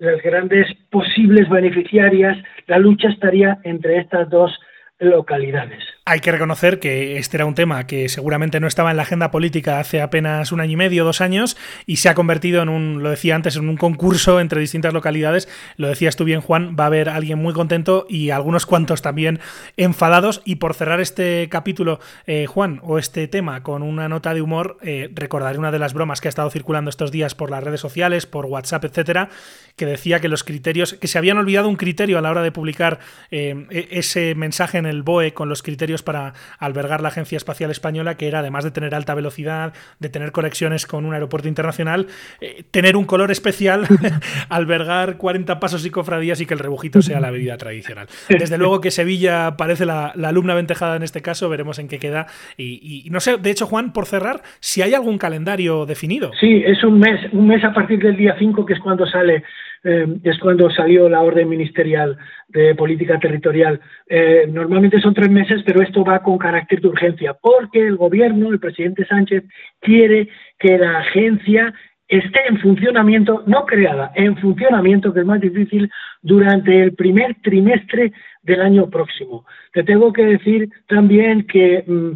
[0.00, 4.58] las grandes posibles beneficiarias, la lucha estaría entre estas dos
[4.98, 5.84] localidades.
[6.10, 9.30] Hay que reconocer que este era un tema que seguramente no estaba en la agenda
[9.30, 13.02] política hace apenas un año y medio, dos años, y se ha convertido en un,
[13.02, 15.50] lo decía antes, en un concurso entre distintas localidades.
[15.76, 19.40] Lo decías tú bien, Juan, va a haber alguien muy contento y algunos cuantos también
[19.76, 20.40] enfadados.
[20.46, 24.78] Y por cerrar este capítulo, eh, Juan, o este tema con una nota de humor,
[24.80, 27.80] eh, recordaré una de las bromas que ha estado circulando estos días por las redes
[27.80, 29.28] sociales, por WhatsApp, etcétera,
[29.76, 32.50] que decía que los criterios, que se habían olvidado un criterio a la hora de
[32.50, 32.98] publicar
[33.30, 37.70] eh, e-, ese mensaje en el BOE con los criterios para albergar la Agencia Espacial
[37.70, 42.06] Española, que era, además de tener alta velocidad, de tener conexiones con un aeropuerto internacional,
[42.40, 43.86] eh, tener un color especial,
[44.48, 48.06] albergar 40 pasos y cofradías y que el rebujito sea la bebida tradicional.
[48.28, 52.26] Desde luego que Sevilla parece la, alumna ventejada en este caso, veremos en qué queda.
[52.56, 56.30] Y, y, no sé, de hecho, Juan, por cerrar, si hay algún calendario definido.
[56.38, 59.42] Sí, es un mes, un mes a partir del día 5, que es cuando sale
[59.84, 62.16] eh, es cuando salió la orden ministerial
[62.48, 63.80] de política territorial.
[64.08, 68.50] Eh, normalmente son tres meses, pero esto va con carácter de urgencia, porque el gobierno,
[68.50, 69.44] el presidente Sánchez,
[69.80, 71.74] quiere que la agencia
[72.08, 75.90] esté en funcionamiento, no creada, en funcionamiento, que es más difícil,
[76.22, 78.12] durante el primer trimestre
[78.42, 79.44] del año próximo.
[79.72, 82.12] Te tengo que decir también que mm,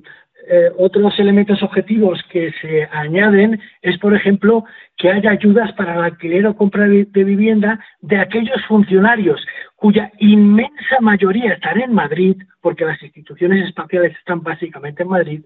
[0.49, 4.65] eh, otros elementos objetivos que se añaden es, por ejemplo,
[4.97, 9.45] que haya ayudas para el alquiler o compra de, vivienda de aquellos funcionarios
[9.77, 15.43] cuya inmensa mayoría están en Madrid, porque las instituciones espaciales están básicamente en Madrid,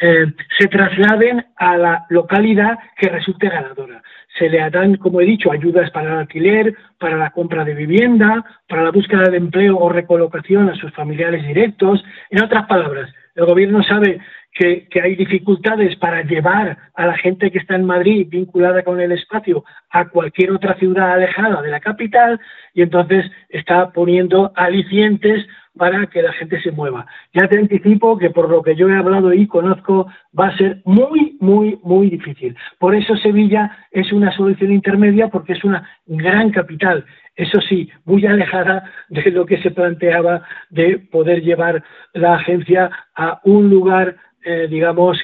[0.00, 0.26] eh,
[0.58, 4.02] se trasladen a la localidad que resulte ganadora.
[4.38, 8.44] Se le dan, como he dicho, ayudas para el alquiler, para la compra de vivienda,
[8.68, 12.04] para la búsqueda de empleo o recolocación a sus familiares directos.
[12.30, 14.20] En otras palabras, el gobierno sabe
[14.52, 19.12] que, hay dificultades para llevar a la gente que está en Madrid vinculada con el
[19.12, 22.40] espacio a cualquier otra ciudad alejada de la capital
[22.74, 27.06] y entonces está poniendo alicientes para que la gente se mueva.
[27.32, 30.06] Ya te anticipo que por lo que yo he hablado y conozco
[30.38, 32.54] va a ser muy, muy, muy difícil.
[32.78, 38.26] Por eso Sevilla es una solución intermedia porque es una gran capital eso sí, muy
[38.26, 44.66] alejada de lo que se planteaba de poder llevar la agencia a un lugar, eh,
[44.68, 45.18] digamos,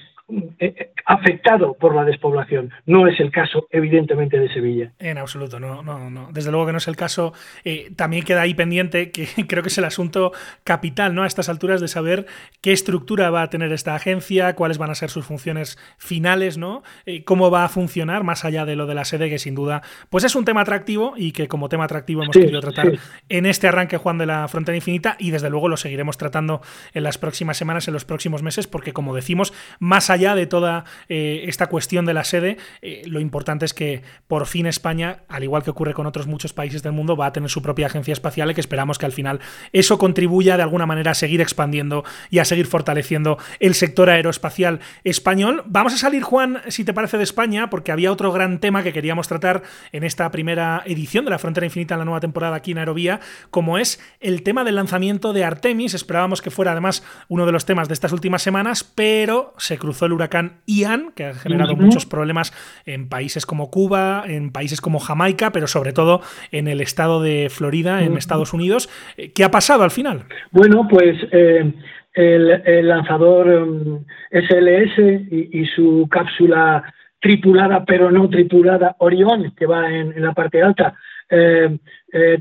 [1.07, 2.71] afectado por la despoblación.
[2.85, 4.93] No es el caso, evidentemente, de Sevilla.
[4.99, 6.29] En absoluto, no, no, no.
[6.33, 7.33] Desde luego que no es el caso.
[7.65, 10.33] Eh, también queda ahí pendiente, que creo que es el asunto
[10.65, 11.23] capital, ¿no?
[11.23, 12.27] A estas alturas de saber
[12.61, 16.83] qué estructura va a tener esta agencia, cuáles van a ser sus funciones finales, ¿no?
[17.25, 20.25] cómo va a funcionar, más allá de lo de la sede, que sin duda, pues
[20.25, 22.93] es un tema atractivo y que como tema atractivo hemos querido tratar
[23.29, 26.61] en este arranque, Juan, de la Frontera Infinita, y desde luego lo seguiremos tratando
[26.93, 30.47] en las próximas semanas, en los próximos meses, porque como decimos, más allá allá de
[30.47, 35.21] toda eh, esta cuestión de la sede, eh, lo importante es que por fin España,
[35.29, 37.87] al igual que ocurre con otros muchos países del mundo, va a tener su propia
[37.87, 39.41] agencia espacial y que esperamos que al final
[39.73, 44.81] eso contribuya de alguna manera a seguir expandiendo y a seguir fortaleciendo el sector aeroespacial
[45.05, 45.63] español.
[45.67, 48.93] Vamos a salir, Juan, si te parece, de España, porque había otro gran tema que
[48.93, 52.73] queríamos tratar en esta primera edición de la Frontera Infinita en la nueva temporada aquí
[52.73, 55.95] en Aerovía, como es el tema del lanzamiento de Artemis.
[55.95, 60.08] Esperábamos que fuera además uno de los temas de estas últimas semanas, pero se cruzó
[60.09, 62.53] el huracán Ian, que ha generado muchos problemas
[62.85, 67.49] en países como Cuba, en países como Jamaica, pero sobre todo en el estado de
[67.51, 68.89] Florida, en Estados Unidos.
[69.17, 70.25] Eh, ¿Qué ha pasado al final?
[70.51, 71.73] Bueno, pues eh,
[72.15, 74.99] el, lanzador um, SLS
[75.31, 76.83] y, su cápsula
[77.21, 80.95] tripulada pero no tripulada Orión, que va en, la parte alta,
[81.31, 81.79] eh,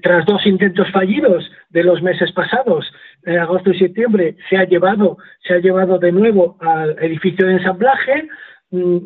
[0.01, 2.91] tras dos intentos fallidos de los meses pasados,
[3.35, 8.27] agosto y septiembre, se ha llevado, se ha llevado de nuevo al edificio de ensamblaje,
[8.71, 8.97] mm,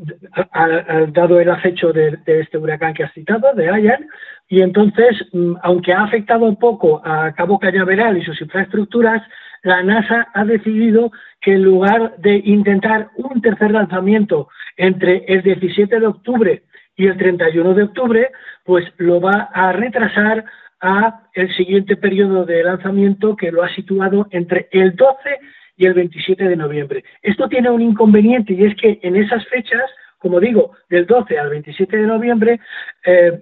[1.14, 4.08] dado el acecho de, este huracán que has citado, de Ayan,
[4.48, 9.22] y entonces, mm, aunque ha afectado poco a Cabo Cañaveral y sus infraestructuras,
[9.64, 16.00] la NASA ha decidido que en lugar de intentar un tercer lanzamiento entre el 17
[16.00, 16.64] de octubre
[16.96, 18.32] y el 31 de octubre,
[18.64, 20.46] pues lo va a retrasar
[20.82, 25.40] a el siguiente periodo de lanzamiento que lo ha situado entre el 12
[25.78, 27.04] y el 27 de noviembre.
[27.22, 29.84] Esto tiene un inconveniente y es que en esas fechas,
[30.18, 32.60] como digo, del 12 al 27 de noviembre,
[33.06, 33.42] eh,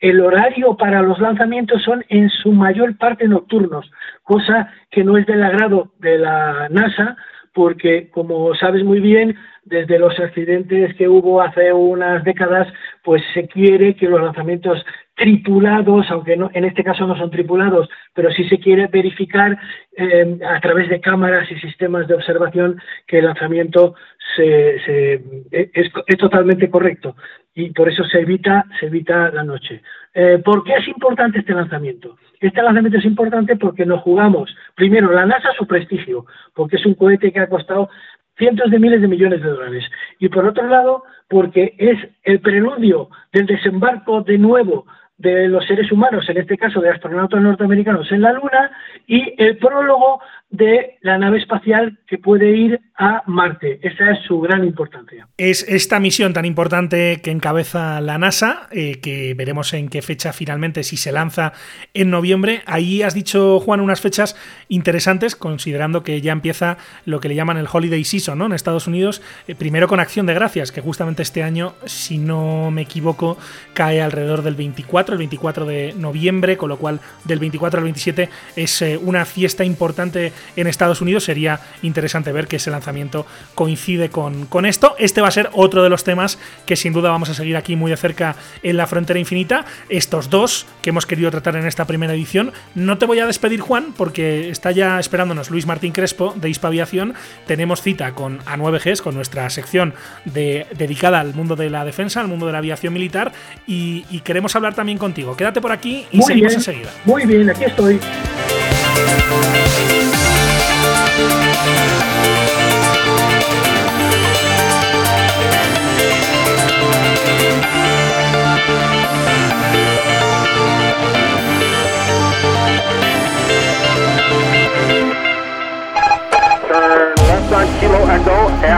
[0.00, 3.90] el horario para los lanzamientos son en su mayor parte nocturnos,
[4.22, 7.16] cosa que no es del agrado de la NASA,
[7.58, 12.68] porque como sabes muy bien, desde los accidentes que hubo hace unas décadas,
[13.02, 17.88] pues se quiere que los lanzamientos tripulados, aunque no, en este caso no son tripulados,
[18.14, 19.58] pero sí se quiere verificar
[19.96, 23.96] eh, a través de cámaras y sistemas de observación que el lanzamiento
[24.36, 27.16] se, es, totalmente correcto
[27.56, 29.82] y por eso se evita, se evita la noche.
[30.14, 32.16] Eh, ¿Por qué es importante este lanzamiento?
[32.40, 36.94] Este lanzamiento es importante porque nos jugamos, primero, la NASA su prestigio, porque es un
[36.94, 37.90] cohete que ha costado
[38.36, 39.84] cientos de miles de millones de dólares.
[40.18, 44.86] Y por otro lado, porque es el preludio del desembarco de nuevo
[45.18, 48.70] de los seres humanos, en este caso de astronautas norteamericanos en la Luna,
[49.08, 53.78] y el prólogo de la nave espacial que puede ir a Marte.
[53.82, 55.28] Esa es su gran importancia.
[55.36, 60.32] Es esta misión tan importante que encabeza la NASA, eh, que veremos en qué fecha
[60.32, 61.52] finalmente, si se lanza
[61.92, 62.62] en noviembre.
[62.66, 64.36] Ahí has dicho, Juan, unas fechas
[64.68, 68.46] interesantes, considerando que ya empieza lo que le llaman el Holiday Season ¿no?
[68.46, 72.70] en Estados Unidos, eh, primero con Acción de Gracias, que justamente este año, si no
[72.70, 73.36] me equivoco,
[73.74, 78.30] cae alrededor del 24, el 24 de noviembre, con lo cual del 24 al 27
[78.56, 81.24] es eh, una fiesta importante en Estados Unidos.
[81.24, 84.94] Sería interesante ver que ese lanzamiento coincide con, con esto.
[84.98, 87.76] Este va a ser otro de los temas que sin duda vamos a seguir aquí
[87.76, 89.64] muy de cerca en la frontera infinita.
[89.88, 92.52] Estos dos que hemos querido tratar en esta primera edición.
[92.74, 97.14] No te voy a despedir, Juan, porque está ya esperándonos Luis Martín Crespo de Aviación.
[97.46, 102.28] Tenemos cita con A9Gs, con nuestra sección de, dedicada al mundo de la defensa, al
[102.28, 103.32] mundo de la aviación militar.
[103.66, 105.36] Y, queremos hablar también contigo.
[105.36, 106.90] Quédate por aquí y seguimos enseguida.
[107.04, 108.00] Muy bien, aquí estoy.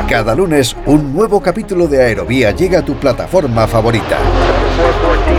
[0.08, 4.18] Cada lunes, un nuevo capítulo de Aerovía llega a tu plataforma favorita.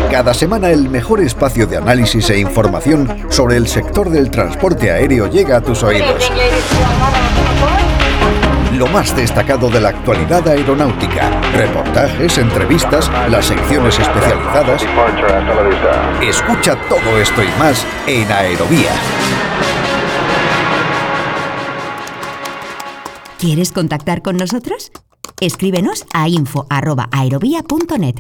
[0.10, 5.28] Cada semana el mejor espacio de análisis e información sobre el sector del transporte aéreo
[5.28, 6.32] llega a tus oídos.
[8.78, 14.84] Lo más destacado de la actualidad aeronáutica, reportajes, entrevistas, las secciones especializadas.
[16.22, 18.92] Escucha todo esto y más en Aerovía.
[23.38, 24.92] ¿Quieres contactar con nosotros?
[25.40, 28.16] Escríbenos a info.aerovía.net.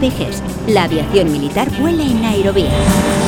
[0.00, 3.19] A 9 Gs, la aviación militar vuela en Aerovía.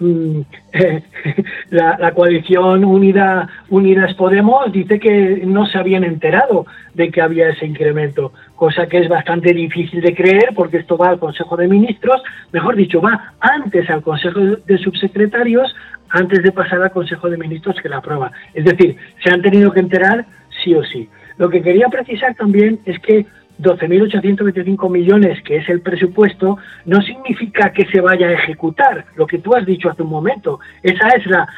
[0.00, 0.40] mm,
[1.70, 6.64] la, la coalición Unida, Unidas Podemos dice que no se habían enterado
[6.94, 11.10] de que había ese incremento, cosa que es bastante difícil de creer porque esto va
[11.10, 15.76] al Consejo de Ministros, mejor dicho, va antes al Consejo de Subsecretarios,
[16.08, 18.32] antes de pasar al Consejo de Ministros que la aprueba.
[18.54, 20.24] Es decir, se han tenido que enterar
[20.64, 21.10] sí o sí.
[21.38, 23.26] Lo que quería precisar también es que
[23.60, 29.38] 12.825 millones, que es el presupuesto, no significa que se vaya a ejecutar, lo que
[29.38, 30.60] tú has dicho hace un momento.
[30.82, 31.48] Esa es la,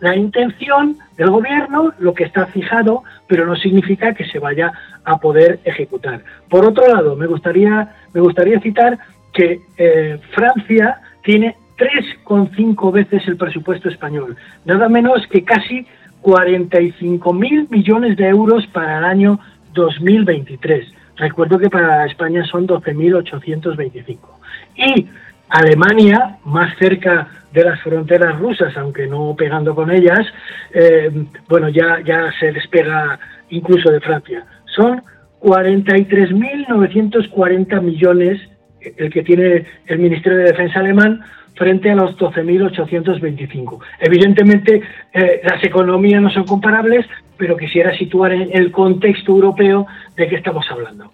[0.00, 4.72] la, intención del gobierno, lo que está fijado, pero no significa que se vaya
[5.04, 6.22] a poder ejecutar.
[6.48, 8.98] Por otro lado, me gustaría, me gustaría citar
[9.32, 15.86] que eh, Francia tiene 3,5 veces el presupuesto español, nada menos que casi
[16.22, 19.38] 45 mil millones de euros para el año
[19.72, 20.86] 2023.
[21.16, 24.18] Recuerdo que para España son 12.825.
[24.76, 25.06] Y
[25.48, 30.20] Alemania, más cerca de las fronteras rusas, aunque no pegando con ellas,
[30.72, 31.10] eh,
[31.48, 33.18] bueno, ya, ya se despega
[33.50, 34.46] incluso de Francia.
[34.66, 35.02] Son
[35.40, 38.40] 43.940 millones
[38.80, 41.20] el que tiene el Ministerio de Defensa alemán
[41.54, 43.78] frente a los 12.825.
[44.00, 44.82] Evidentemente,
[45.12, 47.06] eh, las economías no son comparables,
[47.40, 51.10] pero quisiera situar en el contexto europeo de qué estamos hablando.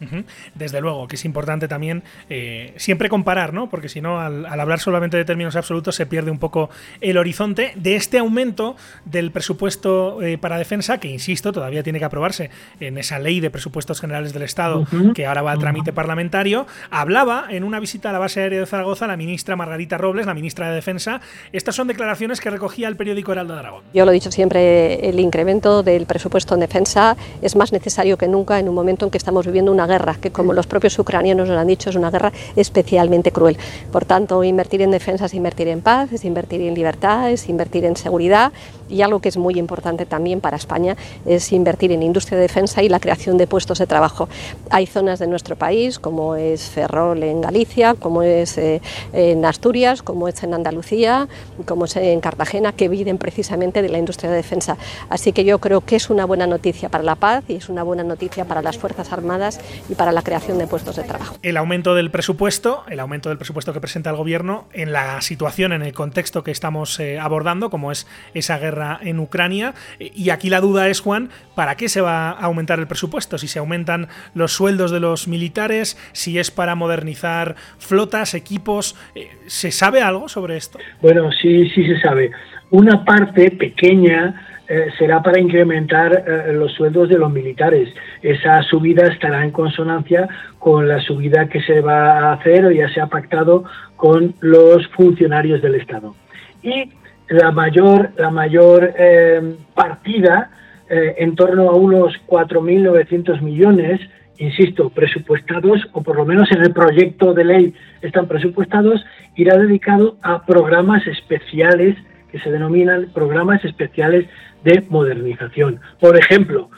[0.57, 3.71] Desde luego, que es importante también eh, siempre comparar, ¿no?
[3.71, 6.69] Porque si no, al, al hablar solamente de términos absolutos se pierde un poco
[7.01, 8.75] el horizonte de este aumento
[9.05, 12.51] del presupuesto eh, para defensa, que insisto, todavía tiene que aprobarse
[12.81, 16.67] en esa ley de presupuestos generales del Estado, que ahora va a trámite parlamentario.
[16.91, 20.35] Hablaba en una visita a la base aérea de Zaragoza la ministra Margarita Robles, la
[20.35, 21.21] ministra de Defensa.
[21.53, 23.85] Estas son declaraciones que recogía el periódico Heraldo de Aragón.
[23.95, 26.16] Yo lo he dicho siempre, el incremento del presupuesto
[26.55, 29.87] en defensa es más necesario que nunca en un momento en que estamos viviendo una
[29.87, 33.57] guerra, que como los propios ucranianos nos han dicho, es una guerra especialmente cruel.
[33.93, 37.85] Por tanto, invertir en defensa es invertir en paz, es invertir en libertad, es invertir
[37.85, 38.53] en seguridad
[38.89, 42.83] y algo que es muy importante también para España es invertir en industria de defensa
[42.83, 44.29] y la creación de puestos de trabajo.
[44.71, 48.81] Hay zonas de nuestro país, como es Ferrol en Galicia, como es eh,
[49.13, 51.29] en Asturias, como es en Andalucía,
[51.65, 54.77] como es en Cartagena, que viven precisamente de la industria de defensa.
[55.09, 57.83] Así que yo creo que es una buena noticia para la paz y es una
[57.83, 61.37] buena noticia para las Fuerzas Armadas y para la creación de puestos de trabajo.
[61.43, 65.73] El aumento del presupuesto, el aumento del presupuesto que presenta el Gobierno en la situación,
[65.73, 69.75] en el contexto que estamos eh, abordando, como es esa guerra en Ucrania.
[69.99, 73.39] Y aquí la duda es, Juan, ¿para qué se va a aumentar el presupuesto?
[73.39, 79.29] Si se aumentan los sueldos de los militares, si es para modernizar flotas, equipos, eh,
[79.47, 80.79] ¿se sabe algo sobre esto?
[81.01, 82.31] Bueno, sí, sí se sabe.
[82.71, 87.89] Una parte pequeña eh, será para incrementar eh, los sueldos de los militares.
[88.21, 92.89] Esa subida estará en consonancia con la subida que se va a hacer o ya
[92.89, 93.65] se ha pactado
[93.95, 96.17] con los funcionarios del Estado.
[96.65, 96.91] Y
[97.29, 100.51] la mayor, la mayor eh, partida,
[100.89, 104.01] eh, en torno a unos 4.900 millones,
[104.39, 109.05] insisto, presupuestados, o por lo menos en el proyecto de ley están presupuestados,
[109.35, 111.97] irá dedicado a programas especiales
[112.31, 114.27] que se denominan programas especiales
[114.63, 115.81] de modernización.
[116.01, 116.71] Por ejemplo,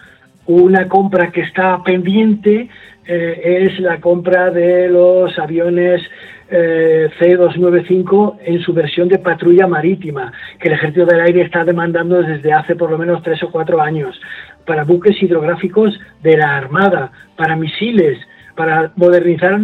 [0.47, 2.71] una compra que está pendiente
[3.09, 6.03] eh, es la compra de los aviones
[6.51, 12.23] eh, C-295 en su versión de patrulla marítima, que el Ejército del Aire está demandando
[12.23, 14.21] desde hace por lo menos tres o cuatro años,
[14.67, 18.19] para buques hidrográficos de la Armada, para misiles,
[18.55, 19.59] para modernizar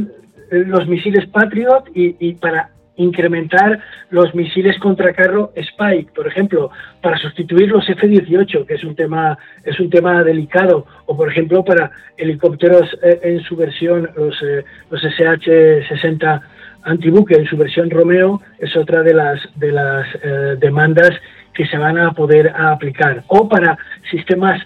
[0.50, 3.80] los misiles Patriot y, y para incrementar
[4.10, 6.70] los misiles contra carro Spike, por ejemplo,
[7.00, 11.64] para sustituir los F-18, que es un tema es un tema delicado, o por ejemplo
[11.64, 16.40] para helicópteros eh, en su versión los eh, los SH-60
[16.84, 21.10] antibuque en su versión Romeo es otra de las de las eh, demandas
[21.52, 23.78] que se van a poder aplicar, o para
[24.10, 24.60] sistemas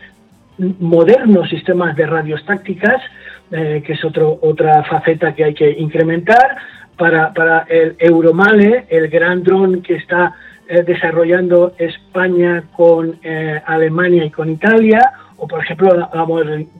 [0.58, 3.00] modernos, sistemas de radios tácticas,
[3.50, 6.56] que es otro, otra faceta que hay que incrementar,
[6.98, 10.34] para, para el Euromale, el gran dron que está
[10.68, 15.00] eh, desarrollando España con eh, Alemania y con Italia,
[15.38, 16.26] o por ejemplo la,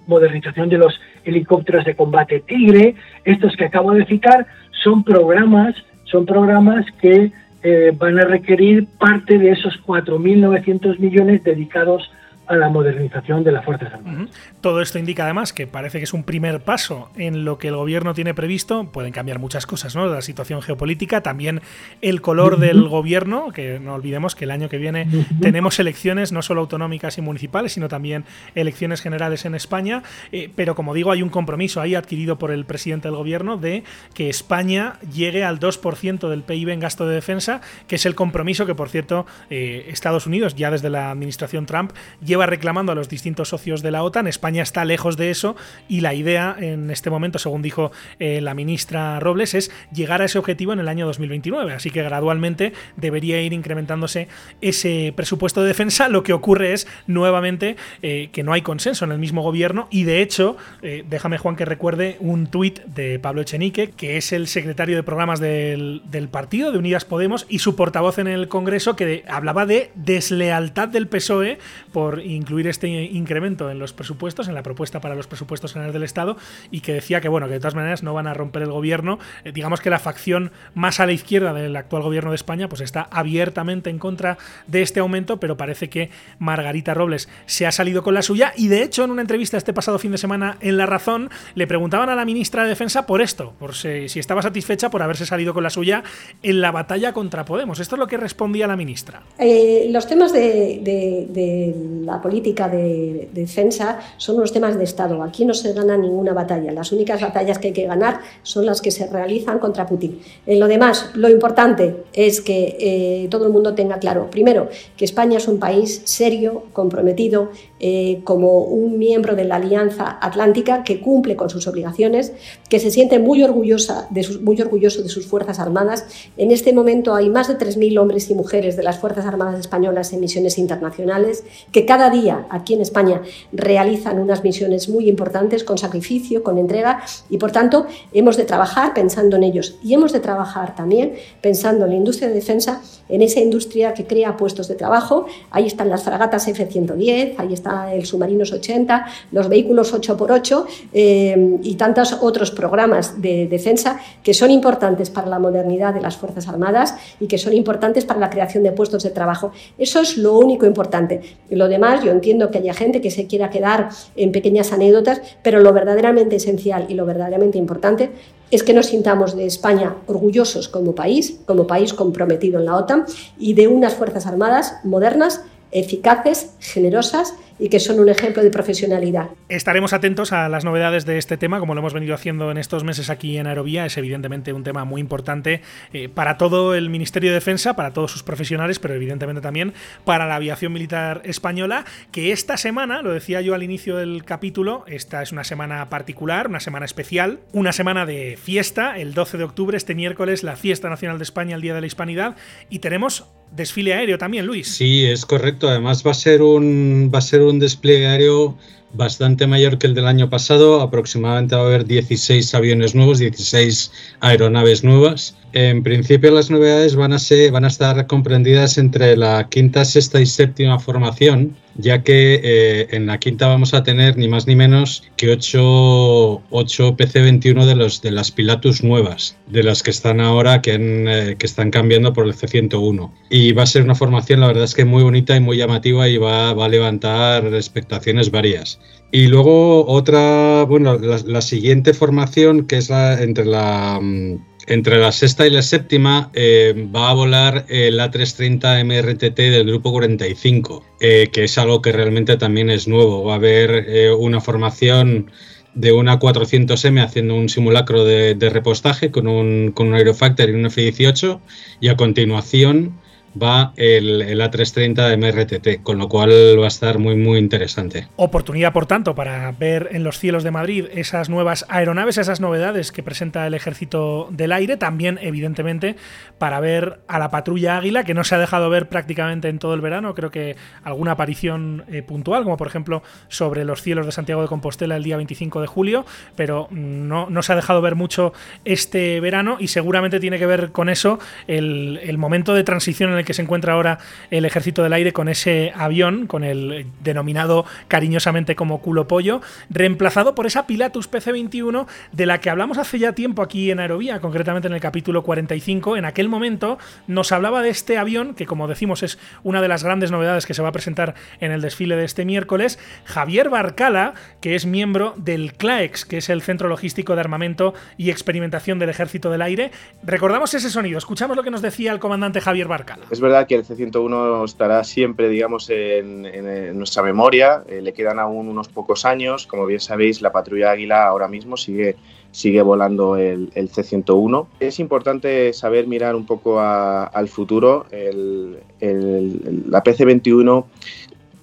[0.07, 4.47] modernización de los helicópteros de combate Tigre, estos que acabo de citar,
[4.83, 12.11] son programas, son programas que eh, van a requerir parte de esos 4.900 millones dedicados
[12.47, 14.29] a la modernización de las Fuerzas Armadas.
[14.61, 17.77] Todo esto indica además que parece que es un primer paso en lo que el
[17.77, 18.91] gobierno tiene previsto.
[18.91, 20.07] Pueden cambiar muchas cosas, ¿no?
[20.07, 21.61] La situación geopolítica, también
[22.01, 25.07] el color del gobierno, que no olvidemos que el año que viene
[25.41, 28.25] tenemos elecciones no solo autonómicas y municipales, sino también
[28.57, 30.03] elecciones generales en España.
[30.33, 33.85] Eh, pero como digo, hay un compromiso ahí adquirido por el presidente del gobierno de
[34.15, 38.67] que España llegue al 2% del PIB en gasto de defensa, que es el compromiso
[38.67, 41.93] que, por cierto, eh, Estados Unidos, ya desde la administración Trump,
[42.25, 44.27] lleva reclamando a los distintos socios de la OTAN.
[44.27, 45.57] España está lejos de eso
[45.89, 50.25] y la idea en este momento, según dijo eh, la ministra Robles, es llegar a
[50.25, 51.73] ese objetivo en el año 2029.
[51.73, 54.29] Así que gradualmente debería ir incrementándose
[54.61, 56.09] ese presupuesto de defensa.
[56.09, 60.05] Lo que ocurre es nuevamente eh, que no hay consenso en el mismo gobierno y
[60.05, 64.47] de hecho, eh, déjame Juan que recuerde un tuit de Pablo Echenique, que es el
[64.47, 69.25] secretario de programas del partido de Unidas Podemos y su portavoz en el Congreso, que
[69.29, 71.59] hablaba de deslealtad del PSOE
[71.93, 76.05] por incluir este incremento en los presupuestos, en la propuesta para los presupuestos generales del
[76.05, 76.37] Estado,
[76.71, 79.19] y que decía que, bueno, que de todas maneras no van a romper el gobierno.
[79.45, 82.81] Eh, digamos que la facción más a la izquierda del actual gobierno de España, pues
[82.81, 88.03] está abiertamente en contra de este aumento, pero parece que Margarita Robles se ha salido
[88.03, 90.77] con la suya, y de hecho, en una entrevista este pasado fin de semana en
[90.77, 94.91] La Razón, le preguntaban a la ministra de Defensa por esto, por si, estaba satisfecha
[94.91, 96.03] por haberse salido con la suya
[96.43, 97.81] en la batalla contra Podemos.
[97.81, 99.23] Esto es lo que respondía la ministra.
[99.39, 101.75] Eh, los temas de, de
[102.05, 105.23] la política de, defensa son unos temas de Estado.
[105.23, 106.73] Aquí no se gana ninguna batalla.
[106.73, 110.21] Las únicas batallas que hay que ganar son las que se realizan contra Putin.
[110.47, 115.05] En lo demás, lo importante es que eh, todo el mundo tenga claro, primero, que
[115.05, 117.51] España es un país serio, comprometido,
[117.81, 122.33] eh, como un miembro de la Alianza Atlántica que cumple con sus obligaciones,
[122.69, 126.07] que se siente muy, orgullosa de sus, muy orgulloso de sus Fuerzas Armadas.
[126.37, 130.13] En este momento hay más de 3.000 hombres y mujeres de las Fuerzas Armadas españolas
[130.13, 133.23] en misiones internacionales, que cada día aquí en España
[133.53, 138.93] realizan unas misiones muy importantes con sacrificio, con entrega, y por tanto hemos de trabajar
[138.93, 143.23] pensando en ellos y hemos de trabajar también pensando en la industria de defensa, en
[143.23, 145.27] esa industria que crea puestos de trabajo.
[145.51, 151.75] Ahí están las fragatas F-110, ahí están el Submarinos 80, los vehículos 8x8 eh, y
[151.75, 156.95] tantos otros programas de defensa que son importantes para la modernidad de las Fuerzas Armadas
[157.21, 159.53] y que son importantes para la creación de puestos de trabajo.
[159.79, 161.21] Eso es lo único importante.
[161.51, 165.61] Lo demás, yo entiendo que haya gente que se quiera quedar en pequeñas anécdotas, pero
[165.61, 168.11] lo verdaderamente esencial y lo verdaderamente importante
[168.51, 173.05] es que nos sintamos de España orgullosos como país, como país comprometido en la OTAN
[173.39, 179.31] y de unas Fuerzas Armadas modernas, eficaces, generosas y que son un ejemplo de profesionalidad.
[179.49, 182.85] Estaremos atentos a las novedades de este tema, como lo hemos venido haciendo en estos
[182.85, 183.87] meses aquí en Aerovía.
[183.87, 188.13] Es evidentemente un tema muy importante eh, para todo el Ministerio de Defensa, para todos
[188.13, 193.41] sus profesionales, pero evidentemente también para la aviación militar española, que esta semana, lo decía
[193.41, 198.07] yo al inicio del capítulo, esta es una semana particular, una semana especial, una semana
[198.07, 201.75] de fiesta, el 12 de octubre, este miércoles, la Fiesta Nacional de España, el Día
[201.75, 202.37] de la Hispanidad,
[202.71, 204.69] y tenemos desfile aéreo también, Luis.
[204.69, 205.69] Sí, es correcto.
[205.69, 208.57] Además va a ser un va a ser un despliegue aéreo
[208.93, 210.81] bastante mayor que el del año pasado.
[210.81, 213.91] Aproximadamente va a haber 16 aviones nuevos, 16
[214.21, 215.35] aeronaves nuevas.
[215.53, 220.21] En principio las novedades van a, ser, van a estar comprendidas entre la quinta, sexta
[220.21, 224.57] y séptima formación, ya que eh, en la quinta vamos a tener ni más ni
[224.57, 230.77] menos que 8, PC-21 de, de las Pilatus nuevas, de las que están ahora, que,
[230.79, 233.11] eh, que están cambiando por el C-101.
[233.31, 236.09] Y va a ser una formación, la verdad es que muy bonita y muy llamativa
[236.09, 238.81] y va, va a levantar expectaciones varias.
[239.13, 244.99] Y luego otra, bueno, la, la siguiente formación, que es la, entre la mm, entre
[244.99, 250.85] la sexta y la séptima eh, va a volar el A330 MRTT del grupo 45,
[251.01, 253.25] eh, que es algo que realmente también es nuevo.
[253.25, 255.31] Va a haber eh, una formación
[255.75, 260.67] de una 400M haciendo un simulacro de, repostaje con un, con un Aerofactor y un
[260.67, 261.41] F-18
[261.81, 262.99] y a continuación
[263.41, 268.09] va el, A330 MRTT, con lo cual va a estar muy, muy interesante.
[268.17, 272.93] Oportunidad, por tanto, para ver en los cielos de Madrid esas nuevas aeronaves, esas novedades
[272.93, 275.97] que presenta el Ejército del Aire, también, evidentemente,
[276.39, 279.75] para ver a la patrulla Águila, que no se ha dejado ver prácticamente en todo
[279.75, 284.13] el verano, creo que alguna aparición eh, puntual, como por ejemplo sobre los cielos de
[284.13, 286.05] Santiago de Compostela el día 25 de julio,
[286.37, 288.33] pero no, no se ha dejado ver mucho
[288.65, 293.19] este verano y seguramente tiene que ver con eso el, el momento de transición en
[293.19, 293.99] el que se encuentra ahora
[294.31, 300.35] el Ejército del Aire con ese avión, con el denominado cariñosamente como culo pollo, reemplazado
[300.35, 304.69] por esa Pilatus PC-21 de la que hablamos hace ya tiempo aquí en Aerovía, concretamente
[304.69, 305.99] en el capítulo 45.
[305.99, 309.85] En aquel momento nos hablaba de este avión, que como decimos es una de las
[309.85, 314.15] grandes novedades que se va a presentar en el desfile de este miércoles, Javier Barcala,
[314.41, 318.89] que es miembro del CLAEX, que es el Centro Logístico de Armamento y Experimentación del
[318.89, 319.71] Ejército del Aire.
[320.03, 323.05] Recordamos ese sonido, escuchamos lo que nos decía el comandante Javier Barcala.
[323.11, 327.65] Es verdad que el C-101 estará siempre, digamos, en, nuestra memoria.
[327.67, 329.47] Eh, le quedan aún unos pocos años.
[329.47, 331.97] Como bien sabéis, la patrulla Águila ahora mismo sigue,
[332.33, 334.47] sigue volando el, C-101.
[334.61, 337.87] Es importante saber mirar un poco al futuro.
[337.91, 340.65] la PC-21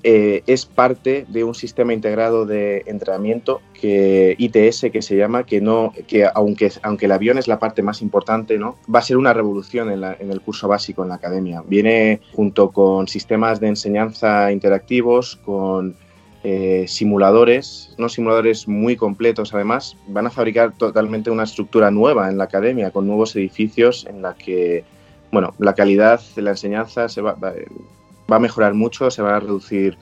[0.07, 5.61] eh, es parte de un sistema integrado de entrenamiento que ITS que se llama que
[5.61, 9.17] no que aunque aunque el avión es la parte más importante no va a ser
[9.17, 11.63] una revolución en, el curso básico en la academia.
[11.65, 15.95] Viene junto con sistemas de enseñanza interactivos con
[16.43, 22.37] eh, simuladores, no simuladores muy completos además, van a fabricar totalmente una estructura nueva en
[22.37, 24.83] la academia, con nuevos edificios en la que,
[25.31, 27.53] bueno, la calidad de la enseñanza se va, va
[28.27, 29.97] a mejorar mucho, se van a reducir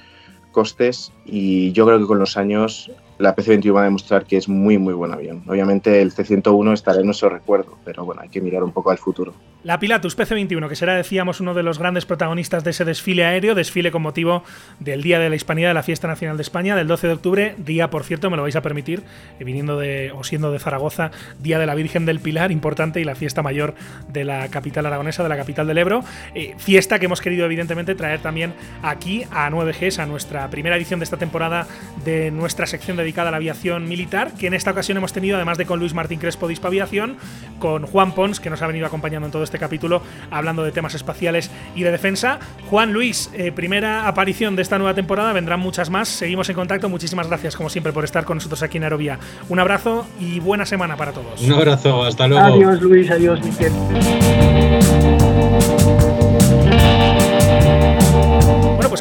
[0.52, 4.48] costes y yo creo que con los años la PC-21 va a demostrar que es
[4.50, 5.44] muy muy buen avión.
[5.48, 8.98] Obviamente el C-101 estará en nuestro recuerdo, pero bueno, hay que mirar un poco al
[8.98, 9.34] futuro.
[9.64, 13.56] La Pilatus PC-21, que será, decíamos, uno de los grandes protagonistas de ese desfile aéreo,
[13.56, 14.44] desfile con motivo
[14.82, 17.56] del Día de la Hispanidad de la Fiesta Nacional de España, del 12 de octubre,
[17.58, 19.04] día, por cierto, me lo vais a permitir,
[19.40, 23.06] eh, viniendo de, o siendo de Zaragoza, Día de la Virgen del Pilar, importante, y
[23.06, 23.74] la fiesta mayor
[24.10, 26.04] de la capital aragonesa, de la capital del Ebro.
[26.36, 31.00] Eh, fiesta que hemos querido, evidentemente, traer también aquí a 9Gs, a nuestra primera edición
[31.00, 31.68] de esta temporada
[32.04, 35.58] de nuestra sección dedicada a la aviación militar, que en esta ocasión hemos tenido, además
[35.58, 37.18] de con Luis Martín Crespo de Aviación,
[37.60, 40.02] con Juan Pons, que nos ha venido acompañando en todo este capítulo,
[40.32, 42.40] hablando de temas espaciales y de defensa.
[42.70, 46.08] Juan Luis, eh, primera aparición de esta nueva temporada, vendrán muchas más.
[46.08, 46.90] Seguimos en contacto.
[46.90, 49.20] Muchísimas gracias, como siempre, por estar con nosotros aquí en Aerovía.
[49.50, 51.42] Un abrazo y buena semana para todos.
[51.42, 52.46] Un abrazo, hasta luego.
[52.46, 53.72] Adiós, Luis, adiós, Miquel.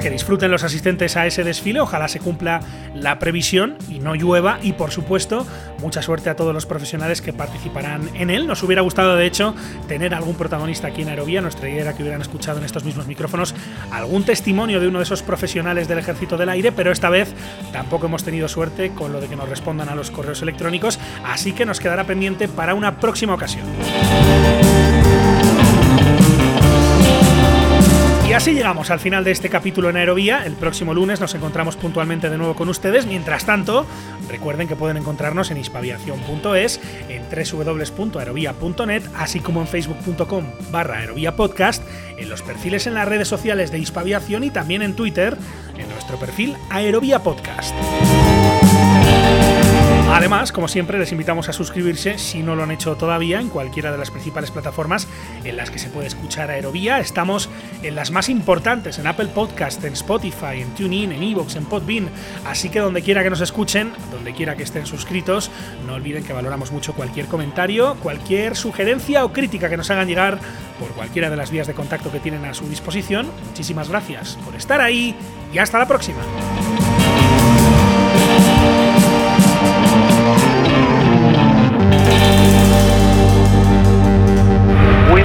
[0.03, 2.61] Que disfruten los asistentes a ese desfile, ojalá se cumpla
[2.93, 5.47] la previsión y no llueva y por supuesto
[5.81, 8.49] mucha suerte a todos los profesionales que participarán en él.
[8.49, 9.55] Nos hubiera gustado de hecho
[9.87, 13.07] tener algún protagonista aquí en Aerovía, nuestra idea era que hubieran escuchado en estos mismos
[13.07, 13.55] micrófonos
[13.93, 17.33] algún testimonio de uno de esos profesionales del ejército del aire, pero esta vez
[17.73, 21.53] tampoco hemos tenido suerte con lo de que nos respondan a los correos electrónicos, así
[21.53, 23.65] que nos quedará pendiente para una próxima ocasión.
[28.43, 30.45] Así llegamos al final de este capítulo en Aerovía.
[30.45, 33.07] El próximo lunes nos encontramos puntualmente de nuevo con ustedes.
[33.07, 33.87] Mientras tanto,
[34.29, 41.85] recuerden que pueden encontrarnos en hispaviación.es, en www.aerovía.net, así como en facebook.com barra aerovía podcast,
[42.19, 45.39] en los perfiles en las redes sociales de Hispaviación y también en Twitter,
[45.79, 47.77] en nuestro perfil Aerovía Podcast.
[50.13, 53.91] Además, como siempre, les invitamos a suscribirse si no lo han hecho todavía en cualquiera
[53.91, 55.09] de las principales plataformas
[55.43, 57.01] en las que se puede escuchar Aerovía.
[57.01, 57.49] Estamos
[57.83, 62.11] en las más importantes, en Apple Podcast, en Spotify, en TuneIn, en Evox, en Podbean.
[62.45, 65.51] Así que donde quiera que nos escuchen, donde quiera que estén suscritos,
[65.87, 70.39] no olviden que valoramos mucho cualquier comentario, cualquier sugerencia o crítica que nos hagan llegar
[70.79, 73.31] por cualquiera de las vías de contacto que tienen a su disposición.
[73.49, 75.17] Muchísimas gracias por estar ahí
[75.55, 76.21] y hasta la próxima.